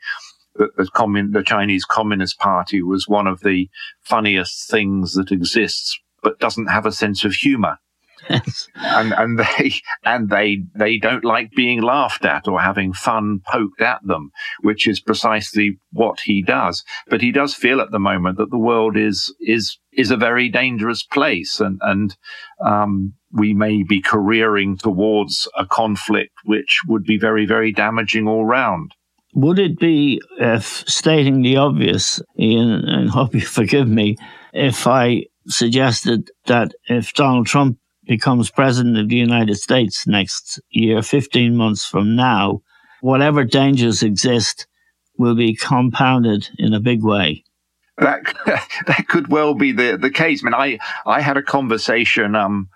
that 0.57 0.77
the, 0.77 0.89
commun- 0.95 1.33
the 1.33 1.43
Chinese 1.43 1.85
Communist 1.85 2.39
Party 2.39 2.83
was 2.83 3.09
one 3.09 3.27
of 3.27 3.41
the 3.41 3.69
funniest 4.03 4.71
things 4.71 5.15
that 5.15 5.33
exists, 5.33 5.99
but 6.23 6.39
doesn't 6.39 6.67
have 6.67 6.87
a 6.87 6.93
sense 6.93 7.25
of 7.25 7.33
humor. 7.33 7.79
And 8.29 9.13
and 9.13 9.39
they 9.39 9.73
and 10.05 10.31
they 10.31 10.65
they 10.75 10.99
don't 10.99 11.25
like 11.25 11.51
being 11.53 11.83
laughed 11.83 12.25
at 12.25 12.49
or 12.49 12.61
having 12.61 12.93
fun 12.93 13.41
poked 13.47 13.81
at 13.81 14.01
them, 14.05 14.31
which 14.63 14.87
is 14.87 15.01
precisely 15.01 15.79
what 15.93 16.21
he 16.21 16.43
does. 16.43 16.85
But 17.09 17.21
he 17.21 17.33
does 17.33 17.55
feel 17.55 17.81
at 17.81 17.91
the 17.91 17.99
moment 17.99 18.39
that 18.39 18.51
the 18.51 18.59
world 18.59 18.97
is 18.97 19.35
is 19.41 19.79
is 19.93 20.11
a 20.11 20.17
very 20.17 20.49
dangerous 20.49 21.03
place, 21.03 21.61
and 21.61 21.79
and 21.83 22.17
um, 22.65 23.15
we 23.33 23.53
may 23.53 23.83
be 23.83 24.01
careering 24.01 24.77
towards 24.77 25.49
a 25.57 25.67
conflict 25.67 26.33
which 26.45 26.81
would 26.87 27.05
be 27.05 27.19
very 27.19 27.47
very 27.47 27.73
damaging 27.73 28.29
all 28.29 28.45
round. 28.45 28.93
Would 29.37 29.59
it 29.59 29.81
be, 29.81 30.23
uh, 30.41 30.61
stating 30.61 31.43
the 31.43 31.57
obvious, 31.57 32.23
Ian, 32.39 32.85
and 32.89 33.11
hope 33.11 33.35
you 33.35 33.41
forgive 33.41 33.89
me, 33.89 34.17
if 34.53 34.87
I 34.87 35.25
suggested 35.49 36.31
that 36.47 36.73
if 36.89 37.13
Donald 37.15 37.47
Trump 37.47 37.79
becomes 38.07 38.51
president 38.51 38.99
of 38.99 39.09
the 39.09 39.17
United 39.17 39.57
States 39.57 40.07
next 40.07 40.61
year, 40.71 41.03
15 41.03 41.57
months 41.57 41.85
from 41.85 42.17
now, 42.17 42.61
whatever 43.01 43.45
dangers 43.45 44.03
exist 44.03 44.67
will 45.19 45.35
be 45.35 45.55
compounded 45.55 46.49
in 46.59 46.75
a 46.75 46.81
big 46.81 47.03
way. 47.03 47.45
That 47.99 48.23
that 48.87 49.07
could 49.09 49.29
well 49.29 49.55
be 49.55 49.73
the, 49.73 49.97
the 49.97 50.11
case. 50.11 50.43
I 50.43 50.45
mean, 50.45 50.55
I, 50.55 50.79
I 51.07 51.21
had 51.21 51.37
a 51.37 51.43
conversation 51.43 52.35
um, 52.35 52.69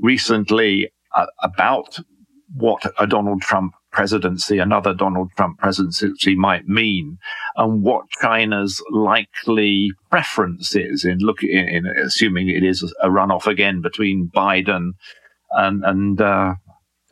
recently 0.00 0.92
uh, 1.14 1.26
about 1.42 1.98
what 2.54 2.84
a 2.98 3.06
Donald 3.06 3.42
Trump 3.42 3.74
presidency, 3.94 4.58
another 4.58 4.92
Donald 4.92 5.30
Trump 5.36 5.58
presidency 5.58 6.34
might 6.34 6.66
mean, 6.68 7.16
and 7.56 7.82
what 7.82 8.10
China's 8.20 8.82
likely 8.90 9.92
preference 10.10 10.74
is 10.74 11.04
in 11.04 11.18
looking 11.18 11.50
in, 11.50 11.68
in 11.68 11.86
assuming 11.86 12.48
it 12.48 12.64
is 12.64 12.82
a 13.00 13.08
runoff 13.08 13.46
again 13.46 13.80
between 13.80 14.30
Biden 14.34 14.90
and 15.52 15.84
and 15.84 16.20
uh, 16.20 16.54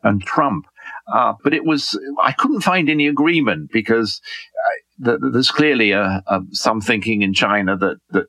and 0.02 0.22
Trump. 0.22 0.66
Uh, 1.06 1.34
but 1.44 1.54
it 1.54 1.64
was 1.64 1.98
I 2.20 2.32
couldn't 2.32 2.62
find 2.62 2.90
any 2.90 3.06
agreement 3.06 3.70
because 3.72 4.20
uh, 5.06 5.16
there's 5.32 5.50
clearly 5.50 5.92
a, 5.92 6.22
a, 6.26 6.40
some 6.50 6.80
thinking 6.80 7.22
in 7.22 7.32
China 7.32 7.76
that 7.76 7.98
that 8.10 8.26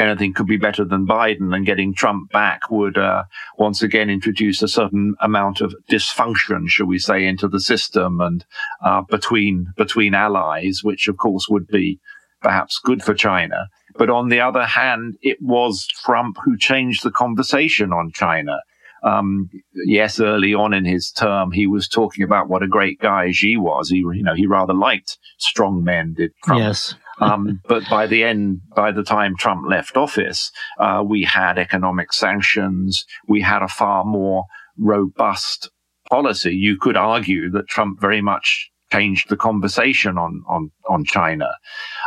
anything 0.00 0.32
could 0.32 0.46
be 0.46 0.56
better 0.56 0.84
than 0.84 1.06
Biden, 1.06 1.54
and 1.54 1.66
getting 1.66 1.94
Trump 1.94 2.32
back 2.32 2.70
would 2.70 2.98
uh, 2.98 3.24
once 3.58 3.82
again 3.82 4.10
introduce 4.10 4.62
a 4.62 4.68
certain 4.68 5.14
amount 5.20 5.60
of 5.60 5.74
dysfunction, 5.90 6.68
shall 6.68 6.86
we 6.86 6.98
say, 6.98 7.26
into 7.26 7.46
the 7.46 7.60
system 7.60 8.20
and 8.20 8.44
uh, 8.84 9.02
between 9.02 9.72
between 9.76 10.14
allies, 10.14 10.80
which 10.82 11.06
of 11.08 11.16
course 11.16 11.48
would 11.48 11.66
be 11.68 12.00
perhaps 12.40 12.80
good 12.82 13.02
for 13.02 13.14
China. 13.14 13.68
But 13.96 14.10
on 14.10 14.28
the 14.28 14.40
other 14.40 14.64
hand, 14.64 15.16
it 15.20 15.38
was 15.40 15.86
Trump 15.86 16.36
who 16.42 16.56
changed 16.56 17.02
the 17.02 17.10
conversation 17.10 17.92
on 17.92 18.12
China. 18.12 18.60
Um, 19.02 19.50
yes, 19.86 20.20
early 20.20 20.54
on 20.54 20.74
in 20.74 20.84
his 20.84 21.10
term, 21.10 21.52
he 21.52 21.66
was 21.66 21.88
talking 21.88 22.22
about 22.22 22.48
what 22.48 22.62
a 22.62 22.68
great 22.68 22.98
guy 23.00 23.30
Xi 23.30 23.56
was. 23.56 23.88
He, 23.88 23.98
you 23.98 24.22
know, 24.22 24.34
he 24.34 24.46
rather 24.46 24.74
liked 24.74 25.18
strong 25.38 25.82
men, 25.82 26.14
did 26.14 26.32
Trump. 26.44 26.60
Yes. 26.60 26.94
Um, 27.20 27.60
but 27.68 27.88
by 27.88 28.06
the 28.06 28.24
end, 28.24 28.60
by 28.74 28.92
the 28.92 29.02
time 29.02 29.36
Trump 29.36 29.68
left 29.68 29.96
office, 29.96 30.50
uh, 30.78 31.02
we 31.06 31.24
had 31.24 31.58
economic 31.58 32.12
sanctions. 32.12 33.04
We 33.28 33.40
had 33.42 33.62
a 33.62 33.68
far 33.68 34.04
more 34.04 34.44
robust 34.78 35.70
policy. 36.08 36.54
You 36.54 36.76
could 36.78 36.96
argue 36.96 37.50
that 37.50 37.68
Trump 37.68 38.00
very 38.00 38.20
much 38.20 38.70
changed 38.92 39.28
the 39.28 39.36
conversation 39.36 40.18
on 40.18 40.42
on 40.48 40.70
on 40.88 41.04
China. 41.04 41.48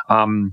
Um, 0.10 0.52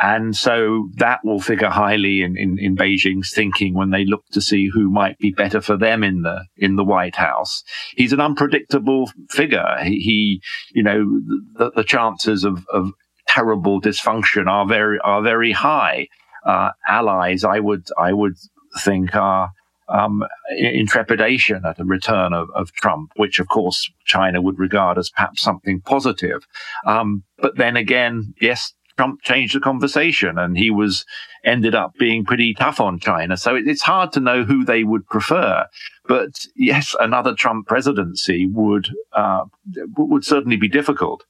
and 0.00 0.34
so 0.34 0.88
that 0.96 1.20
will 1.24 1.40
figure 1.40 1.68
highly 1.68 2.22
in, 2.22 2.36
in, 2.36 2.58
in, 2.58 2.74
Beijing's 2.74 3.34
thinking 3.34 3.74
when 3.74 3.90
they 3.90 4.06
look 4.06 4.24
to 4.32 4.40
see 4.40 4.68
who 4.72 4.88
might 4.88 5.18
be 5.18 5.30
better 5.30 5.60
for 5.60 5.76
them 5.76 6.02
in 6.02 6.22
the, 6.22 6.46
in 6.56 6.76
the 6.76 6.84
White 6.84 7.16
House. 7.16 7.62
He's 7.96 8.14
an 8.14 8.20
unpredictable 8.20 9.10
figure. 9.28 9.76
He, 9.82 9.96
he 9.96 10.42
you 10.72 10.82
know, 10.82 11.04
the, 11.54 11.70
the 11.76 11.84
chances 11.84 12.44
of, 12.44 12.64
of 12.72 12.92
terrible 13.30 13.80
dysfunction 13.80 14.46
are 14.48 14.66
very, 14.66 14.98
are 15.00 15.22
very 15.22 15.52
high. 15.52 16.08
Uh, 16.44 16.70
allies, 16.88 17.44
I 17.44 17.60
would, 17.60 17.86
I 17.98 18.12
would 18.12 18.34
think 18.80 19.14
are, 19.14 19.50
um, 19.88 20.24
at 20.50 21.80
a 21.80 21.84
return 21.84 22.32
of, 22.32 22.48
of, 22.54 22.72
Trump, 22.72 23.12
which 23.16 23.38
of 23.38 23.48
course 23.48 23.90
China 24.06 24.40
would 24.40 24.58
regard 24.58 24.98
as 24.98 25.10
perhaps 25.10 25.42
something 25.42 25.80
positive. 25.80 26.46
Um, 26.86 27.24
but 27.38 27.56
then 27.56 27.76
again, 27.76 28.34
yes, 28.40 28.72
Trump 28.96 29.22
changed 29.22 29.54
the 29.54 29.60
conversation 29.60 30.38
and 30.38 30.56
he 30.56 30.70
was 30.70 31.04
ended 31.44 31.74
up 31.74 31.94
being 31.98 32.24
pretty 32.24 32.54
tough 32.54 32.80
on 32.80 33.00
China. 33.00 33.36
So 33.36 33.56
it, 33.56 33.66
it's 33.66 33.82
hard 33.82 34.12
to 34.12 34.20
know 34.20 34.44
who 34.44 34.64
they 34.64 34.84
would 34.84 35.06
prefer. 35.06 35.66
But 36.06 36.32
yes, 36.54 36.94
another 37.00 37.34
Trump 37.34 37.66
presidency 37.66 38.46
would 38.46 38.90
uh, 39.12 39.44
would 39.96 40.24
certainly 40.24 40.56
be 40.56 40.68
difficult. 40.68 41.24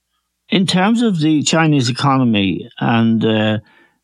In 0.51 0.67
terms 0.67 1.03
of 1.03 1.21
the 1.21 1.43
Chinese 1.43 1.89
economy 1.89 2.69
and 2.81 3.25
uh, 3.25 3.59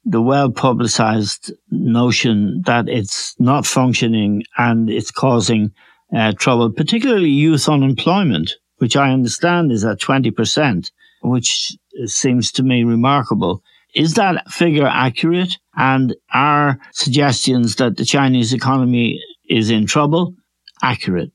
the 0.04 0.22
well 0.22 0.50
publicized 0.50 1.52
notion 1.70 2.62
that 2.66 2.88
it's 2.88 3.34
not 3.40 3.66
functioning 3.66 4.44
and 4.56 4.88
it's 4.88 5.10
causing 5.10 5.72
uh, 6.16 6.32
trouble, 6.38 6.70
particularly 6.70 7.30
youth 7.30 7.68
unemployment, 7.68 8.54
which 8.76 8.96
I 8.96 9.10
understand 9.12 9.72
is 9.72 9.84
at 9.84 9.98
20%, 9.98 10.90
which 11.22 11.76
seems 12.04 12.52
to 12.52 12.62
me 12.62 12.84
remarkable. 12.84 13.62
Is 13.94 14.14
that 14.14 14.48
figure 14.48 14.86
accurate? 14.86 15.58
And 15.76 16.14
are 16.32 16.78
suggestions 16.92 17.76
that 17.76 17.96
the 17.96 18.04
Chinese 18.04 18.52
economy 18.52 19.20
is 19.48 19.68
in 19.68 19.86
trouble 19.86 20.34
accurate? 20.80 21.32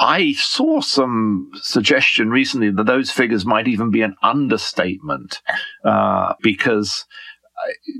I 0.00 0.32
saw 0.32 0.80
some 0.80 1.50
suggestion 1.56 2.30
recently 2.30 2.70
that 2.70 2.86
those 2.86 3.10
figures 3.10 3.44
might 3.44 3.68
even 3.68 3.90
be 3.90 4.00
an 4.00 4.16
understatement 4.22 5.42
uh, 5.84 6.32
because 6.40 7.04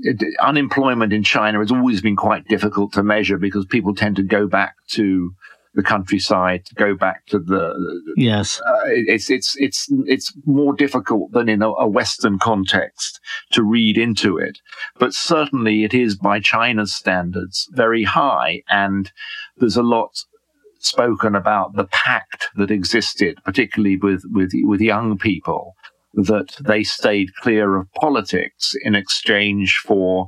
uh, 0.09 0.25
unemployment 0.41 1.13
in 1.13 1.23
China 1.23 1.59
has 1.59 1.71
always 1.71 2.01
been 2.01 2.15
quite 2.15 2.47
difficult 2.47 2.93
to 2.93 3.03
measure 3.03 3.37
because 3.37 3.67
people 3.67 3.93
tend 3.93 4.15
to 4.15 4.23
go 4.23 4.47
back 4.47 4.73
to 4.93 5.35
the 5.75 5.83
countryside 5.83 6.65
to 6.65 6.75
go 6.75 6.95
back 6.95 7.25
to 7.27 7.39
the 7.39 7.73
yes. 8.17 8.59
uh, 8.59 8.81
it's 8.87 9.29
it's 9.29 9.55
it's 9.57 9.87
it's 10.05 10.33
more 10.45 10.73
difficult 10.73 11.31
than 11.31 11.47
in 11.47 11.61
a, 11.61 11.69
a, 11.69 11.87
western 11.87 12.37
context 12.39 13.21
to 13.51 13.63
read 13.63 13.97
into 13.97 14.37
it. 14.37 14.59
But 14.99 15.13
certainly 15.13 15.83
it 15.85 15.93
is 15.93 16.15
by 16.17 16.41
china's 16.41 16.93
standards 16.93 17.69
very 17.71 18.03
high 18.03 18.63
and 18.69 19.11
there's 19.57 19.77
a 19.77 19.83
lot 19.83 20.25
spoken 20.83 21.35
about 21.35 21.75
the 21.75 21.85
pact 21.85 22.49
that 22.55 22.71
existed 22.71 23.37
particularly 23.45 23.97
with 23.97 24.23
with 24.31 24.51
with 24.63 24.81
young 24.81 25.17
people 25.17 25.73
that 26.13 26.57
they 26.61 26.83
stayed 26.83 27.33
clear 27.41 27.77
of 27.77 27.91
politics 27.93 28.75
in 28.83 28.95
exchange 28.95 29.77
for 29.77 30.27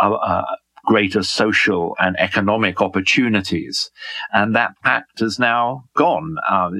a, 0.00 0.10
a, 0.10 0.56
greater 0.84 1.22
social 1.22 1.94
and 2.00 2.16
economic 2.18 2.80
opportunities. 2.80 3.90
And 4.32 4.54
that 4.56 4.72
pact 4.82 5.20
has 5.20 5.38
now 5.38 5.84
gone. 5.96 6.36
Uh, 6.48 6.70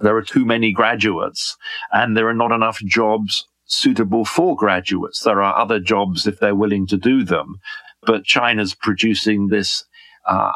there 0.00 0.16
are 0.16 0.22
too 0.22 0.44
many 0.44 0.72
graduates 0.72 1.56
and 1.90 2.16
there 2.16 2.28
are 2.28 2.34
not 2.34 2.52
enough 2.52 2.78
jobs 2.84 3.46
suitable 3.64 4.24
for 4.24 4.56
graduates. 4.56 5.20
There 5.20 5.42
are 5.42 5.56
other 5.58 5.80
jobs 5.80 6.26
if 6.26 6.38
they're 6.38 6.54
willing 6.54 6.86
to 6.88 6.96
do 6.96 7.24
them. 7.24 7.56
But 8.02 8.24
China's 8.24 8.74
producing 8.74 9.48
this 9.48 9.84
uh, 10.26 10.52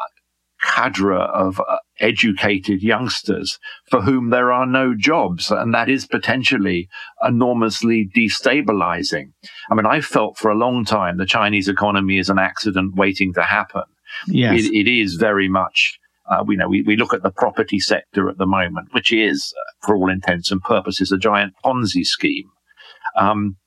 cadre 0.63 1.17
of 1.17 1.59
uh, 1.59 1.77
educated 1.99 2.81
youngsters 2.81 3.59
for 3.89 4.01
whom 4.01 4.29
there 4.29 4.51
are 4.51 4.65
no 4.65 4.95
jobs. 4.95 5.51
And 5.51 5.73
that 5.73 5.89
is 5.89 6.07
potentially 6.07 6.89
enormously 7.21 8.09
destabilizing. 8.15 9.31
I 9.69 9.75
mean, 9.75 9.85
I 9.85 10.01
felt 10.01 10.37
for 10.37 10.49
a 10.49 10.55
long 10.55 10.85
time 10.85 11.17
the 11.17 11.25
Chinese 11.25 11.67
economy 11.67 12.17
is 12.17 12.29
an 12.29 12.39
accident 12.39 12.95
waiting 12.95 13.33
to 13.33 13.43
happen. 13.43 13.83
Yes. 14.27 14.65
it, 14.65 14.73
it 14.73 14.87
is 14.87 15.15
very 15.15 15.49
much. 15.49 15.99
Uh, 16.29 16.43
we 16.45 16.55
know 16.55 16.69
we, 16.69 16.81
we 16.83 16.95
look 16.95 17.13
at 17.13 17.23
the 17.23 17.31
property 17.31 17.79
sector 17.79 18.29
at 18.29 18.37
the 18.37 18.45
moment, 18.45 18.93
which 18.93 19.11
is, 19.11 19.53
uh, 19.57 19.85
for 19.85 19.95
all 19.95 20.09
intents 20.09 20.51
and 20.51 20.61
purposes, 20.61 21.11
a 21.11 21.17
giant 21.17 21.53
Ponzi 21.63 22.05
scheme. 22.05 22.49
Um, 23.17 23.57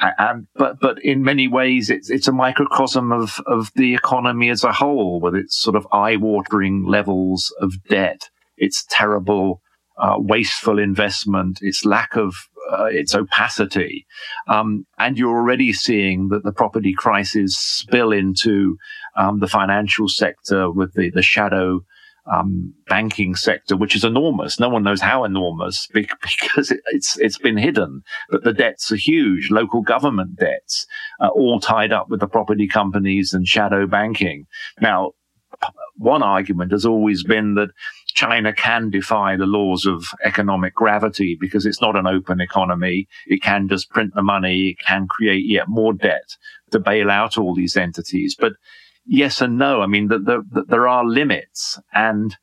and, 0.00 0.46
but 0.54 0.80
but 0.80 1.02
in 1.04 1.22
many 1.22 1.48
ways 1.48 1.90
it's 1.90 2.10
it's 2.10 2.28
a 2.28 2.32
microcosm 2.32 3.12
of 3.12 3.40
of 3.46 3.70
the 3.74 3.94
economy 3.94 4.50
as 4.50 4.64
a 4.64 4.72
whole 4.72 5.20
with 5.20 5.34
its 5.34 5.58
sort 5.58 5.76
of 5.76 5.86
eye-watering 5.92 6.86
levels 6.86 7.54
of 7.60 7.82
debt 7.84 8.30
its 8.56 8.84
terrible 8.88 9.60
uh, 9.98 10.16
wasteful 10.16 10.78
investment 10.78 11.58
its 11.60 11.84
lack 11.84 12.16
of 12.16 12.34
uh, 12.72 12.84
its 12.84 13.14
opacity. 13.14 14.06
Um, 14.46 14.86
and 14.98 15.18
you're 15.18 15.36
already 15.36 15.72
seeing 15.72 16.28
that 16.28 16.44
the 16.44 16.52
property 16.52 16.94
crisis 16.96 17.56
spill 17.56 18.12
into 18.12 18.76
um, 19.16 19.40
the 19.40 19.48
financial 19.48 20.08
sector 20.08 20.70
with 20.70 20.94
the 20.94 21.10
the 21.10 21.22
shadow 21.22 21.80
um, 22.30 22.74
banking 22.88 23.34
sector, 23.34 23.76
which 23.76 23.96
is 23.96 24.04
enormous. 24.04 24.60
No 24.60 24.68
one 24.68 24.82
knows 24.82 25.00
how 25.00 25.24
enormous 25.24 25.86
because 25.94 26.70
it, 26.70 26.80
it's 26.92 27.18
it's 27.18 27.38
been 27.38 27.56
hidden. 27.56 28.02
But 28.30 28.44
the 28.44 28.52
debts 28.52 28.90
are 28.92 28.96
huge. 28.96 29.50
Local 29.50 29.82
government 29.82 30.36
debts, 30.36 30.86
uh, 31.20 31.28
all 31.28 31.60
tied 31.60 31.92
up 31.92 32.08
with 32.08 32.20
the 32.20 32.28
property 32.28 32.68
companies 32.68 33.32
and 33.32 33.46
shadow 33.46 33.86
banking. 33.86 34.46
Now, 34.80 35.12
one 35.96 36.22
argument 36.22 36.72
has 36.72 36.86
always 36.86 37.22
been 37.22 37.54
that 37.54 37.70
China 38.14 38.52
can 38.52 38.90
defy 38.90 39.36
the 39.36 39.46
laws 39.46 39.86
of 39.86 40.04
economic 40.24 40.74
gravity 40.74 41.36
because 41.40 41.66
it's 41.66 41.80
not 41.80 41.96
an 41.96 42.06
open 42.06 42.40
economy. 42.40 43.06
It 43.26 43.42
can 43.42 43.68
just 43.68 43.90
print 43.90 44.14
the 44.14 44.22
money. 44.22 44.68
It 44.68 44.78
can 44.84 45.06
create 45.06 45.44
yet 45.46 45.68
more 45.68 45.92
debt 45.92 46.36
to 46.70 46.78
bail 46.78 47.10
out 47.10 47.36
all 47.36 47.54
these 47.54 47.76
entities. 47.76 48.36
But 48.38 48.52
yes 49.10 49.40
and 49.40 49.58
no. 49.58 49.82
I 49.82 49.86
mean, 49.86 50.08
the, 50.08 50.18
the, 50.18 50.42
the, 50.50 50.64
there 50.68 50.88
are 50.88 51.04
limits 51.04 51.78
and 51.92 52.34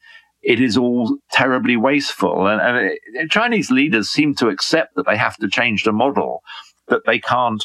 it 0.43 0.61
is 0.61 0.77
all 0.77 1.17
terribly 1.31 1.77
wasteful. 1.77 2.45
And, 2.45 2.61
and 2.61 2.91
it, 3.15 3.31
Chinese 3.31 3.71
leaders 3.71 4.09
seem 4.09 4.35
to 4.35 4.49
accept 4.49 4.95
that 4.95 5.07
they 5.07 5.17
have 5.17 5.37
to 5.37 5.49
change 5.49 5.83
the 5.83 5.93
model, 5.93 6.41
that 6.89 7.01
they 7.05 7.19
can't 7.19 7.63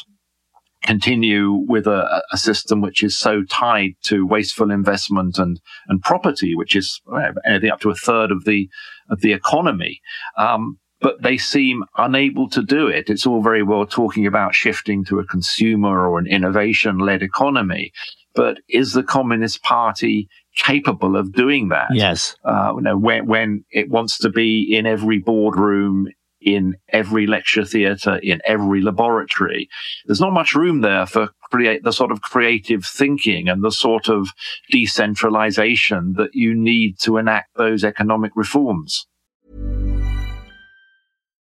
continue 0.83 1.51
with 1.53 1.85
a, 1.85 2.23
a, 2.31 2.37
system 2.37 2.81
which 2.81 3.03
is 3.03 3.17
so 3.17 3.43
tied 3.43 3.91
to 4.03 4.25
wasteful 4.25 4.69
investment 4.69 5.37
and, 5.37 5.61
and 5.87 6.01
property, 6.01 6.55
which 6.55 6.75
is 6.75 7.01
anything 7.45 7.69
up 7.69 7.79
to 7.79 7.89
a 7.89 7.95
third 7.95 8.31
of 8.31 8.43
the, 8.43 8.69
of 9.09 9.21
the 9.21 9.31
economy. 9.31 10.01
Um, 10.37 10.79
but 10.99 11.21
they 11.21 11.37
seem 11.37 11.83
unable 11.97 12.49
to 12.49 12.63
do 12.63 12.87
it. 12.87 13.09
It's 13.09 13.25
all 13.25 13.41
very 13.41 13.63
well 13.63 13.85
talking 13.85 14.25
about 14.25 14.55
shifting 14.55 15.03
to 15.05 15.19
a 15.19 15.25
consumer 15.25 16.07
or 16.07 16.17
an 16.17 16.27
innovation 16.27 16.97
led 16.97 17.21
economy. 17.21 17.91
But 18.35 18.57
is 18.67 18.93
the 18.93 19.03
Communist 19.03 19.61
Party 19.63 20.27
capable 20.55 21.15
of 21.15 21.33
doing 21.33 21.69
that? 21.69 21.87
Yes. 21.91 22.35
Uh, 22.43 22.73
you 22.75 22.81
know, 22.81 22.97
when, 22.97 23.27
when 23.27 23.65
it 23.71 23.89
wants 23.89 24.17
to 24.19 24.29
be 24.29 24.75
in 24.75 24.85
every 24.85 25.19
boardroom, 25.19 26.07
in 26.43 26.75
every 26.89 27.25
lecture 27.25 27.65
theatre, 27.65 28.17
in 28.17 28.41
every 28.45 28.81
laboratory. 28.81 29.69
There's 30.05 30.19
not 30.19 30.33
much 30.33 30.53
room 30.53 30.81
there 30.81 31.05
for 31.05 31.29
create 31.51 31.83
the 31.83 31.93
sort 31.93 32.11
of 32.11 32.21
creative 32.21 32.83
thinking 32.85 33.47
and 33.47 33.63
the 33.63 33.71
sort 33.71 34.09
of 34.09 34.29
decentralization 34.71 36.13
that 36.17 36.33
you 36.33 36.55
need 36.55 36.97
to 36.99 37.17
enact 37.17 37.55
those 37.55 37.83
economic 37.83 38.31
reforms. 38.35 39.05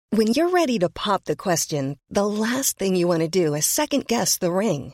When 0.09 0.33
you're 0.33 0.49
ready 0.49 0.77
to 0.79 0.89
pop 0.89 1.23
the 1.25 1.37
question, 1.37 1.97
the 2.09 2.27
last 2.27 2.77
thing 2.77 2.95
you 2.95 3.07
want 3.07 3.21
to 3.21 3.29
do 3.29 3.53
is 3.53 3.65
second 3.65 4.07
guess 4.07 4.37
the 4.37 4.51
ring. 4.51 4.93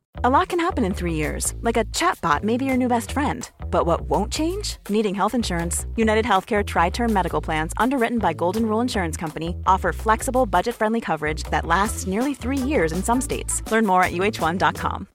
A 0.23 0.29
lot 0.29 0.49
can 0.49 0.59
happen 0.59 0.83
in 0.83 0.93
3 0.93 1.13
years. 1.13 1.53
Like 1.61 1.77
a 1.77 1.85
chatbot 1.85 2.43
may 2.43 2.57
be 2.57 2.65
your 2.65 2.77
new 2.77 2.87
best 2.87 3.11
friend. 3.11 3.49
But 3.71 3.85
what 3.85 4.01
won't 4.01 4.31
change? 4.31 4.77
Needing 4.89 5.15
health 5.15 5.33
insurance. 5.33 5.87
United 5.95 6.25
Healthcare 6.25 6.63
tri-term 6.63 7.11
medical 7.11 7.41
plans 7.41 7.73
underwritten 7.77 8.19
by 8.19 8.33
Golden 8.33 8.65
Rule 8.65 8.81
Insurance 8.81 9.17
Company 9.17 9.55
offer 9.65 9.93
flexible, 9.93 10.45
budget-friendly 10.45 11.01
coverage 11.01 11.43
that 11.45 11.65
lasts 11.65 12.07
nearly 12.07 12.33
3 12.33 12.57
years 12.57 12.91
in 12.91 13.01
some 13.01 13.21
states. 13.21 13.63
Learn 13.71 13.85
more 13.85 14.03
at 14.03 14.11
uh1.com. 14.11 15.07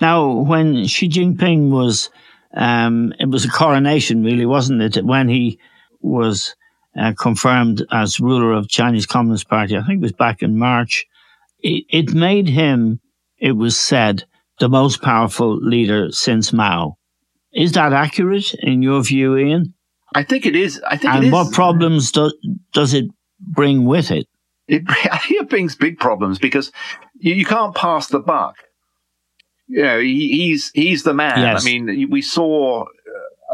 Now, 0.00 0.32
when 0.32 0.86
Xi 0.86 1.08
Jinping 1.08 1.70
was, 1.70 2.08
um, 2.54 3.12
it 3.18 3.28
was 3.28 3.44
a 3.44 3.48
coronation, 3.48 4.24
really, 4.24 4.46
wasn't 4.46 4.82
it? 4.82 5.04
When 5.04 5.28
he 5.28 5.58
was 6.00 6.54
uh, 6.98 7.12
confirmed 7.18 7.84
as 7.90 8.20
ruler 8.20 8.52
of 8.52 8.68
Chinese 8.68 9.06
Communist 9.06 9.48
Party, 9.48 9.76
I 9.76 9.82
think 9.82 9.98
it 9.98 10.02
was 10.02 10.12
back 10.12 10.42
in 10.42 10.58
March. 10.58 11.06
It, 11.62 11.84
it 11.88 12.14
made 12.14 12.48
him, 12.48 13.00
it 13.38 13.52
was 13.52 13.78
said, 13.78 14.24
the 14.60 14.68
most 14.68 15.02
powerful 15.02 15.56
leader 15.56 16.10
since 16.12 16.52
Mao. 16.52 16.98
Is 17.52 17.72
that 17.72 17.92
accurate 17.92 18.54
in 18.54 18.82
your 18.82 19.02
view, 19.02 19.36
Ian? 19.36 19.74
I 20.14 20.22
think 20.22 20.46
it 20.46 20.56
is. 20.56 20.80
I 20.86 20.96
think 20.96 21.14
and 21.14 21.32
what 21.32 21.52
problems 21.52 22.12
do, 22.12 22.32
does 22.72 22.94
it 22.94 23.06
bring 23.40 23.84
with 23.84 24.10
it? 24.10 24.26
It, 24.68 24.82
I 24.88 25.18
think 25.18 25.42
it 25.42 25.48
brings 25.48 25.74
big 25.74 25.98
problems 25.98 26.38
because 26.38 26.70
you, 27.14 27.34
you 27.34 27.44
can't 27.44 27.74
pass 27.74 28.08
the 28.08 28.20
buck 28.20 28.56
you 29.72 29.82
know, 29.82 30.00
he, 30.00 30.28
he's 30.28 30.70
he's 30.74 31.02
the 31.02 31.14
man. 31.14 31.40
Yes. 31.40 31.62
I 31.62 31.64
mean, 31.64 32.10
we 32.10 32.20
saw 32.20 32.84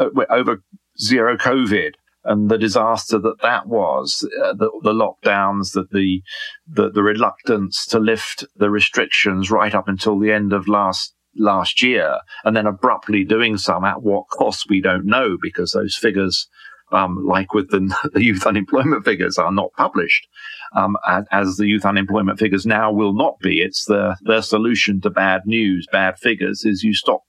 uh, 0.00 0.08
over 0.30 0.62
zero 1.00 1.36
COVID 1.36 1.92
and 2.28 2.50
the 2.50 2.58
disaster 2.58 3.18
that 3.18 3.40
that 3.42 3.66
was, 3.66 4.28
uh, 4.44 4.52
the, 4.52 4.70
the, 4.82 4.92
lockdowns, 4.92 5.72
that 5.72 5.90
the, 5.90 6.22
the 6.66 6.90
the 6.90 7.02
reluctance 7.02 7.86
to 7.86 7.98
lift 7.98 8.44
the 8.56 8.70
restrictions 8.70 9.50
right 9.50 9.74
up 9.74 9.88
until 9.88 10.18
the 10.18 10.30
end 10.30 10.52
of 10.52 10.68
last 10.68 11.14
last 11.36 11.82
year, 11.82 12.18
and 12.44 12.56
then 12.56 12.66
abruptly 12.66 13.24
doing 13.24 13.56
some 13.56 13.84
at 13.84 14.02
what 14.02 14.28
cost 14.28 14.66
we 14.68 14.80
don't 14.80 15.06
know 15.06 15.36
because 15.40 15.72
those 15.72 15.96
figures, 15.96 16.48
um, 16.92 17.24
like 17.26 17.54
with 17.54 17.70
the, 17.70 17.94
the 18.12 18.24
youth 18.24 18.46
unemployment 18.46 19.04
figures, 19.04 19.38
are 19.38 19.52
not 19.52 19.72
published 19.76 20.28
um, 20.76 20.96
as, 21.32 21.56
the 21.56 21.66
youth 21.66 21.84
unemployment 21.84 22.38
figures 22.38 22.66
now 22.66 22.92
will 22.92 23.14
not 23.14 23.38
be. 23.40 23.60
It's 23.60 23.86
the 23.86 24.16
their 24.22 24.42
solution 24.42 25.00
to 25.00 25.10
bad 25.10 25.42
news, 25.46 25.86
bad 25.90 26.18
figures, 26.18 26.64
is 26.64 26.82
you 26.82 26.94
stop 26.94 27.22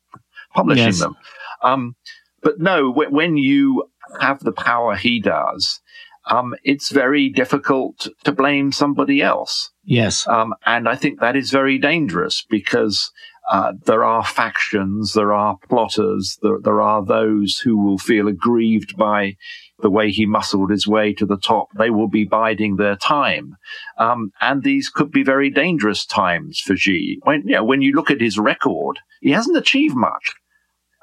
publishing 0.54 0.86
yes. 0.86 1.00
them. 1.00 1.16
Um, 1.62 1.96
but 2.42 2.60
no, 2.60 2.92
when 2.92 3.38
you 3.38 3.84
have 4.20 4.40
the 4.40 4.52
power 4.52 4.96
he 4.96 5.20
does, 5.20 5.82
um, 6.30 6.56
it's 6.64 6.92
very 6.92 7.30
difficult 7.30 8.08
to 8.24 8.32
blame 8.32 8.72
somebody 8.72 9.22
else. 9.22 9.72
Yes. 9.84 10.28
Um, 10.28 10.54
and 10.66 10.88
I 10.88 10.96
think 10.96 11.20
that 11.20 11.36
is 11.36 11.50
very 11.50 11.78
dangerous 11.78 12.46
because 12.50 13.12
uh, 13.50 13.74
there 13.86 14.04
are 14.04 14.24
factions, 14.24 15.14
there 15.14 15.34
are 15.34 15.58
plotters, 15.68 16.38
there, 16.44 16.60
there, 16.62 16.82
are 16.82 17.04
those 17.04 17.58
who 17.58 17.76
will 17.78 17.98
feel 17.98 18.28
aggrieved 18.28 18.96
by 18.96 19.36
the 19.82 19.90
way 19.90 20.12
he 20.12 20.28
muscled 20.28 20.70
his 20.70 20.86
way 20.86 21.14
to 21.14 21.26
the 21.26 21.38
top. 21.38 21.70
They 21.76 21.90
will 21.90 22.10
be 22.10 22.26
biding 22.26 22.76
their 22.76 22.96
time. 22.96 23.56
Um, 23.98 24.32
and 24.40 24.62
these 24.62 24.90
could 24.90 25.10
be 25.10 25.24
very 25.24 25.50
dangerous 25.50 26.06
times 26.06 26.60
for 26.60 26.76
Xi. 26.76 27.20
When, 27.24 27.42
you 27.48 27.56
know, 27.56 27.64
when 27.64 27.82
you 27.82 27.94
look 27.94 28.12
at 28.12 28.22
his 28.22 28.38
record, 28.38 29.00
he 29.20 29.32
hasn't 29.32 29.58
achieved 29.58 29.96
much. 29.96 30.36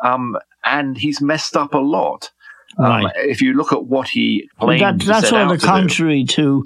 Um, 0.04 0.36
and 0.64 0.98
he's 0.98 1.20
messed 1.20 1.56
up 1.56 1.74
a 1.74 1.78
lot. 1.78 2.30
Um, 2.78 2.84
right. 2.84 3.12
If 3.16 3.40
you 3.40 3.54
look 3.54 3.72
at 3.72 3.84
what 3.84 4.08
he 4.08 4.48
claimed, 4.58 5.00
that, 5.00 5.06
that's 5.06 5.32
all 5.32 5.48
the 5.48 5.58
contrary 5.58 6.24
to 6.30 6.64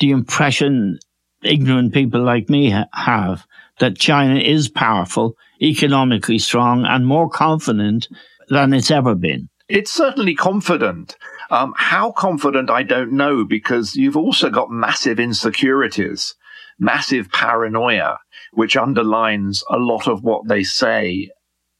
the 0.00 0.10
impression 0.10 0.98
ignorant 1.42 1.92
people 1.92 2.22
like 2.22 2.48
me 2.48 2.70
ha- 2.70 2.88
have 2.92 3.46
that 3.78 3.98
China 3.98 4.38
is 4.38 4.68
powerful, 4.68 5.34
economically 5.60 6.38
strong, 6.38 6.84
and 6.84 7.06
more 7.06 7.28
confident 7.28 8.08
than 8.48 8.72
it's 8.72 8.90
ever 8.90 9.14
been. 9.14 9.48
It's 9.68 9.92
certainly 9.92 10.34
confident. 10.34 11.16
Um, 11.50 11.74
how 11.76 12.12
confident, 12.12 12.70
I 12.70 12.82
don't 12.82 13.12
know, 13.12 13.44
because 13.44 13.94
you've 13.94 14.16
also 14.16 14.50
got 14.50 14.70
massive 14.70 15.18
insecurities, 15.18 16.34
massive 16.78 17.30
paranoia, 17.30 18.18
which 18.52 18.76
underlines 18.76 19.64
a 19.70 19.78
lot 19.78 20.06
of 20.06 20.22
what 20.22 20.48
they 20.48 20.62
say, 20.62 21.30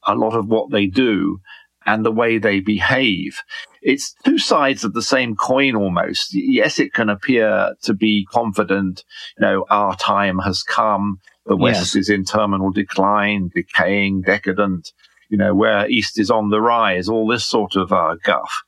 a 0.05 0.15
lot 0.15 0.35
of 0.35 0.47
what 0.47 0.71
they 0.71 0.87
do, 0.87 1.39
and 1.85 2.05
the 2.05 2.11
way 2.11 2.37
they 2.37 2.59
behave. 2.59 3.39
It's 3.83 4.15
two 4.23 4.37
sides 4.37 4.83
of 4.83 4.93
the 4.93 5.01
same 5.01 5.35
coin 5.35 5.75
almost. 5.75 6.33
Yes, 6.33 6.79
it 6.79 6.93
can 6.93 7.09
appear 7.09 7.75
to 7.83 7.93
be 7.93 8.25
confident, 8.31 9.03
you 9.37 9.45
know, 9.45 9.65
our 9.69 9.95
time 9.95 10.39
has 10.39 10.63
come. 10.63 11.19
The 11.45 11.57
West 11.57 11.93
yes. 11.93 11.95
is 11.95 12.09
in 12.09 12.23
terminal 12.23 12.71
decline, 12.71 13.51
decaying, 13.53 14.21
decadent, 14.21 14.93
you 15.29 15.37
know, 15.37 15.53
where 15.53 15.89
East 15.89 16.17
is 16.17 16.31
on 16.31 16.49
the 16.49 16.61
rise, 16.61 17.09
all 17.09 17.27
this 17.27 17.45
sort 17.45 17.75
of 17.75 17.91
uh, 17.91 18.15
guff. 18.23 18.63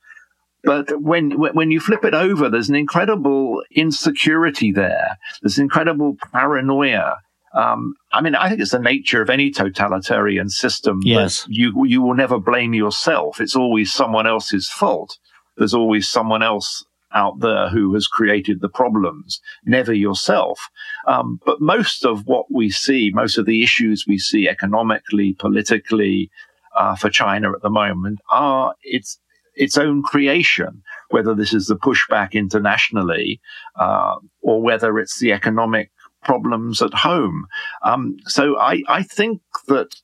But 0.62 1.00
when 1.00 1.30
when 1.30 1.70
you 1.70 1.78
flip 1.78 2.04
it 2.04 2.12
over, 2.12 2.50
there's 2.50 2.68
an 2.68 2.74
incredible 2.74 3.62
insecurity 3.70 4.72
there. 4.72 5.16
There's 5.40 5.58
incredible 5.58 6.16
paranoia. 6.32 7.18
Um, 7.56 7.94
I 8.12 8.20
mean, 8.20 8.34
I 8.34 8.48
think 8.48 8.60
it's 8.60 8.72
the 8.72 8.78
nature 8.78 9.22
of 9.22 9.30
any 9.30 9.50
totalitarian 9.50 10.50
system. 10.50 11.00
Yes. 11.02 11.46
you 11.48 11.72
you 11.86 12.02
will 12.02 12.14
never 12.14 12.38
blame 12.38 12.74
yourself. 12.74 13.40
It's 13.40 13.56
always 13.56 13.92
someone 13.92 14.26
else's 14.26 14.68
fault. 14.68 15.18
There's 15.56 15.74
always 15.74 16.08
someone 16.08 16.42
else 16.42 16.84
out 17.14 17.40
there 17.40 17.70
who 17.70 17.94
has 17.94 18.06
created 18.06 18.60
the 18.60 18.68
problems, 18.68 19.40
never 19.64 19.94
yourself. 19.94 20.68
Um, 21.06 21.40
but 21.46 21.60
most 21.60 22.04
of 22.04 22.26
what 22.26 22.46
we 22.52 22.68
see, 22.68 23.10
most 23.14 23.38
of 23.38 23.46
the 23.46 23.62
issues 23.62 24.04
we 24.06 24.18
see 24.18 24.48
economically, 24.48 25.32
politically, 25.32 26.30
uh, 26.76 26.94
for 26.94 27.08
China 27.08 27.52
at 27.52 27.62
the 27.62 27.70
moment 27.70 28.20
are 28.30 28.74
its 28.82 29.18
its 29.54 29.78
own 29.78 30.02
creation. 30.02 30.82
Whether 31.08 31.34
this 31.34 31.54
is 31.54 31.66
the 31.66 31.76
pushback 31.76 32.32
internationally, 32.32 33.40
uh, 33.80 34.16
or 34.42 34.60
whether 34.60 34.98
it's 34.98 35.18
the 35.18 35.32
economic 35.32 35.90
problems 36.26 36.82
at 36.82 36.92
home. 36.92 37.46
Um, 37.82 38.16
so 38.26 38.58
I, 38.58 38.82
I 38.88 39.02
think 39.04 39.40
that 39.68 39.94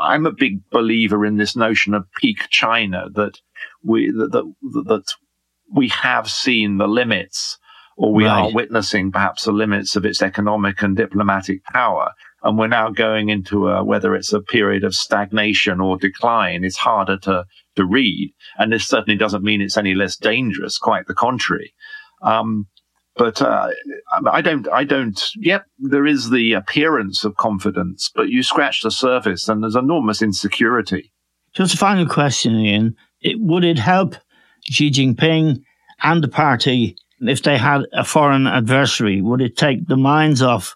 I'm 0.00 0.26
a 0.26 0.32
big 0.32 0.60
believer 0.70 1.24
in 1.24 1.38
this 1.38 1.56
notion 1.56 1.94
of 1.94 2.04
peak 2.20 2.48
China 2.50 3.06
that 3.14 3.40
we 3.82 4.10
that 4.10 4.30
that, 4.32 4.84
that 4.86 5.04
we 5.74 5.88
have 5.88 6.30
seen 6.30 6.76
the 6.76 6.86
limits 6.86 7.58
or 7.96 8.12
we 8.12 8.24
right. 8.24 8.50
are 8.50 8.52
witnessing 8.52 9.12
perhaps 9.12 9.44
the 9.44 9.52
limits 9.52 9.96
of 9.96 10.04
its 10.04 10.22
economic 10.22 10.82
and 10.82 10.96
diplomatic 10.96 11.64
power. 11.64 12.10
And 12.42 12.58
we're 12.58 12.66
now 12.66 12.90
going 12.90 13.28
into 13.28 13.68
a, 13.68 13.84
whether 13.84 14.14
it's 14.14 14.32
a 14.32 14.40
period 14.40 14.84
of 14.84 14.94
stagnation 14.94 15.80
or 15.80 15.96
decline, 15.96 16.64
it's 16.64 16.76
harder 16.76 17.18
to, 17.18 17.44
to 17.76 17.84
read. 17.84 18.34
And 18.58 18.72
this 18.72 18.86
certainly 18.86 19.16
doesn't 19.16 19.44
mean 19.44 19.60
it's 19.60 19.76
any 19.76 19.94
less 19.94 20.16
dangerous, 20.16 20.78
quite 20.78 21.06
the 21.06 21.14
contrary. 21.14 21.74
Um, 22.22 22.66
but 23.16 23.42
uh, 23.42 23.68
I 24.30 24.40
don't, 24.40 24.68
I 24.72 24.84
don't, 24.84 25.22
yep, 25.36 25.66
there 25.78 26.06
is 26.06 26.30
the 26.30 26.54
appearance 26.54 27.24
of 27.24 27.36
confidence, 27.36 28.10
but 28.14 28.28
you 28.28 28.42
scratch 28.42 28.82
the 28.82 28.90
surface 28.90 29.48
and 29.48 29.62
there's 29.62 29.76
enormous 29.76 30.22
insecurity. 30.22 31.12
Just 31.52 31.74
a 31.74 31.78
final 31.78 32.06
question, 32.06 32.54
Ian. 32.54 32.96
It, 33.20 33.36
would 33.38 33.64
it 33.64 33.78
help 33.78 34.16
Xi 34.64 34.90
Jinping 34.90 35.62
and 36.02 36.24
the 36.24 36.28
party 36.28 36.96
if 37.20 37.42
they 37.42 37.58
had 37.58 37.82
a 37.92 38.04
foreign 38.04 38.46
adversary? 38.46 39.20
Would 39.20 39.42
it 39.42 39.56
take 39.56 39.86
the 39.86 39.96
minds 39.96 40.40
off 40.40 40.74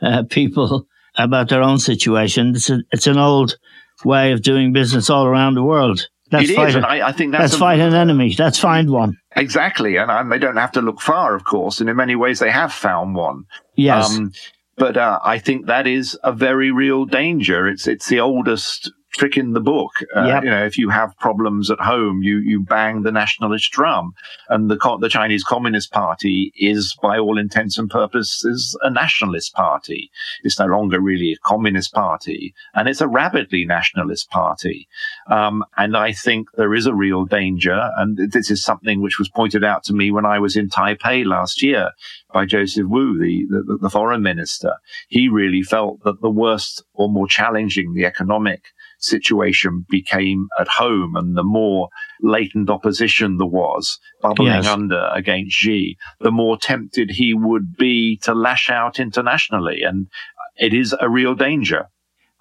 uh, 0.00 0.22
people 0.30 0.86
about 1.16 1.50
their 1.50 1.62
own 1.62 1.78
situation? 1.78 2.54
It's, 2.54 2.70
a, 2.70 2.78
it's 2.90 3.06
an 3.06 3.18
old 3.18 3.58
way 4.04 4.32
of 4.32 4.42
doing 4.42 4.72
business 4.72 5.10
all 5.10 5.26
around 5.26 5.54
the 5.54 5.62
world. 5.62 6.08
That's 6.30 6.48
it 6.48 6.58
is, 6.58 6.74
and 6.74 6.86
I, 6.86 7.08
I, 7.08 7.12
think 7.12 7.32
that's, 7.32 7.42
that's 7.42 7.54
a, 7.54 7.58
fight 7.58 7.80
an 7.80 7.94
enemy. 7.94 8.34
That's 8.34 8.58
find 8.58 8.90
one. 8.90 9.18
Exactly, 9.36 9.96
and, 9.96 10.10
and, 10.10 10.32
they 10.32 10.38
don't 10.38 10.56
have 10.56 10.72
to 10.72 10.80
look 10.80 11.00
far, 11.00 11.34
of 11.34 11.44
course. 11.44 11.80
And 11.80 11.90
in 11.90 11.96
many 11.96 12.16
ways, 12.16 12.38
they 12.38 12.50
have 12.50 12.72
found 12.72 13.14
one. 13.14 13.44
Yes, 13.76 14.16
um, 14.16 14.32
but 14.76 14.96
uh, 14.96 15.20
I 15.22 15.38
think 15.38 15.66
that 15.66 15.86
is 15.86 16.18
a 16.24 16.32
very 16.32 16.70
real 16.70 17.04
danger. 17.04 17.68
It's 17.68 17.86
it's 17.86 18.08
the 18.08 18.20
oldest 18.20 18.90
trick 19.16 19.36
in 19.36 19.52
the 19.52 19.60
book. 19.60 19.92
Uh, 20.14 20.24
yep. 20.24 20.44
You 20.44 20.50
know, 20.50 20.64
if 20.64 20.76
you 20.76 20.88
have 20.90 21.16
problems 21.18 21.70
at 21.70 21.80
home, 21.80 22.22
you 22.22 22.38
you 22.38 22.60
bang 22.60 23.02
the 23.02 23.12
nationalist 23.12 23.70
drum, 23.70 24.14
and 24.48 24.70
the 24.70 24.76
the 25.00 25.08
Chinese 25.08 25.44
Communist 25.44 25.92
Party 25.92 26.52
is, 26.56 26.96
by 27.02 27.18
all 27.18 27.38
intents 27.38 27.78
and 27.78 27.90
purposes, 27.90 28.76
a 28.82 28.90
nationalist 28.90 29.54
party. 29.54 30.10
It's 30.42 30.58
no 30.58 30.66
longer 30.66 31.00
really 31.00 31.32
a 31.32 31.38
communist 31.44 31.92
party, 31.92 32.54
and 32.74 32.88
it's 32.88 33.00
a 33.00 33.08
rabidly 33.08 33.64
nationalist 33.64 34.30
party. 34.30 34.88
Um, 35.28 35.64
and 35.76 35.96
I 35.96 36.12
think 36.12 36.48
there 36.56 36.74
is 36.74 36.86
a 36.86 36.94
real 36.94 37.24
danger, 37.24 37.90
and 37.96 38.18
this 38.32 38.50
is 38.50 38.62
something 38.62 39.00
which 39.00 39.18
was 39.18 39.28
pointed 39.28 39.64
out 39.64 39.84
to 39.84 39.94
me 39.94 40.10
when 40.10 40.26
I 40.26 40.38
was 40.38 40.56
in 40.56 40.68
Taipei 40.68 41.24
last 41.24 41.62
year 41.62 41.90
by 42.32 42.44
Joseph 42.44 42.86
Wu, 42.88 43.18
the, 43.18 43.46
the, 43.48 43.78
the 43.82 43.90
foreign 43.90 44.22
minister. 44.22 44.74
He 45.08 45.28
really 45.28 45.62
felt 45.62 46.02
that 46.04 46.20
the 46.20 46.30
worst 46.30 46.82
or 46.92 47.08
more 47.08 47.28
challenging 47.28 47.94
the 47.94 48.04
economic 48.04 48.73
situation 49.04 49.84
became 49.88 50.48
at 50.58 50.68
home 50.68 51.16
and 51.16 51.36
the 51.36 51.44
more 51.44 51.88
latent 52.22 52.70
opposition 52.70 53.38
there 53.38 53.46
was 53.46 53.98
bubbling 54.22 54.48
yes. 54.48 54.66
under 54.66 55.08
against 55.14 55.56
Xi, 55.56 55.96
the 56.20 56.30
more 56.30 56.56
tempted 56.56 57.10
he 57.10 57.34
would 57.34 57.76
be 57.76 58.18
to 58.22 58.34
lash 58.34 58.70
out 58.70 58.98
internationally. 58.98 59.82
And 59.82 60.08
it 60.56 60.72
is 60.72 60.94
a 60.98 61.08
real 61.08 61.34
danger. 61.34 61.88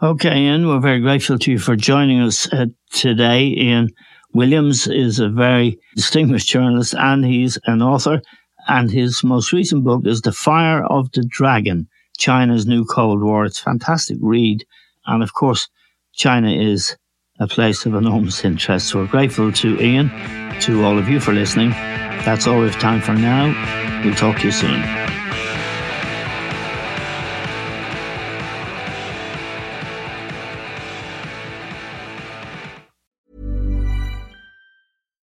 Okay, 0.01 0.37
Ian, 0.37 0.67
we're 0.67 0.79
very 0.79 0.99
grateful 0.99 1.39
to 1.39 1.51
you 1.51 1.59
for 1.59 1.75
joining 1.75 2.21
us 2.21 2.51
uh, 2.51 2.65
today. 2.91 3.45
Ian 3.45 3.89
Williams 4.33 4.87
is 4.87 5.19
a 5.19 5.29
very 5.29 5.79
distinguished 5.95 6.49
journalist 6.49 6.95
and 6.97 7.23
he's 7.23 7.57
an 7.65 7.81
author. 7.81 8.21
And 8.67 8.89
his 8.89 9.23
most 9.23 9.51
recent 9.51 9.83
book 9.83 10.05
is 10.05 10.21
The 10.21 10.31
Fire 10.31 10.83
of 10.85 11.11
the 11.11 11.23
Dragon 11.23 11.87
China's 12.17 12.65
New 12.65 12.85
Cold 12.85 13.21
War. 13.21 13.45
It's 13.45 13.59
a 13.59 13.63
fantastic 13.63 14.17
read. 14.21 14.65
And 15.05 15.21
of 15.21 15.33
course, 15.33 15.67
China 16.13 16.51
is 16.51 16.95
a 17.39 17.47
place 17.47 17.85
of 17.85 17.95
enormous 17.95 18.45
interest. 18.45 18.89
So 18.89 18.99
we're 18.99 19.07
grateful 19.07 19.51
to 19.51 19.81
Ian, 19.81 20.09
to 20.61 20.85
all 20.85 20.97
of 20.99 21.09
you 21.09 21.19
for 21.19 21.33
listening. 21.33 21.71
That's 21.71 22.47
all 22.47 22.59
we 22.59 22.69
have 22.69 22.79
time 22.79 23.01
for 23.01 23.13
now. 23.13 24.01
We'll 24.05 24.15
talk 24.15 24.39
to 24.39 24.45
you 24.45 24.51
soon. 24.51 24.81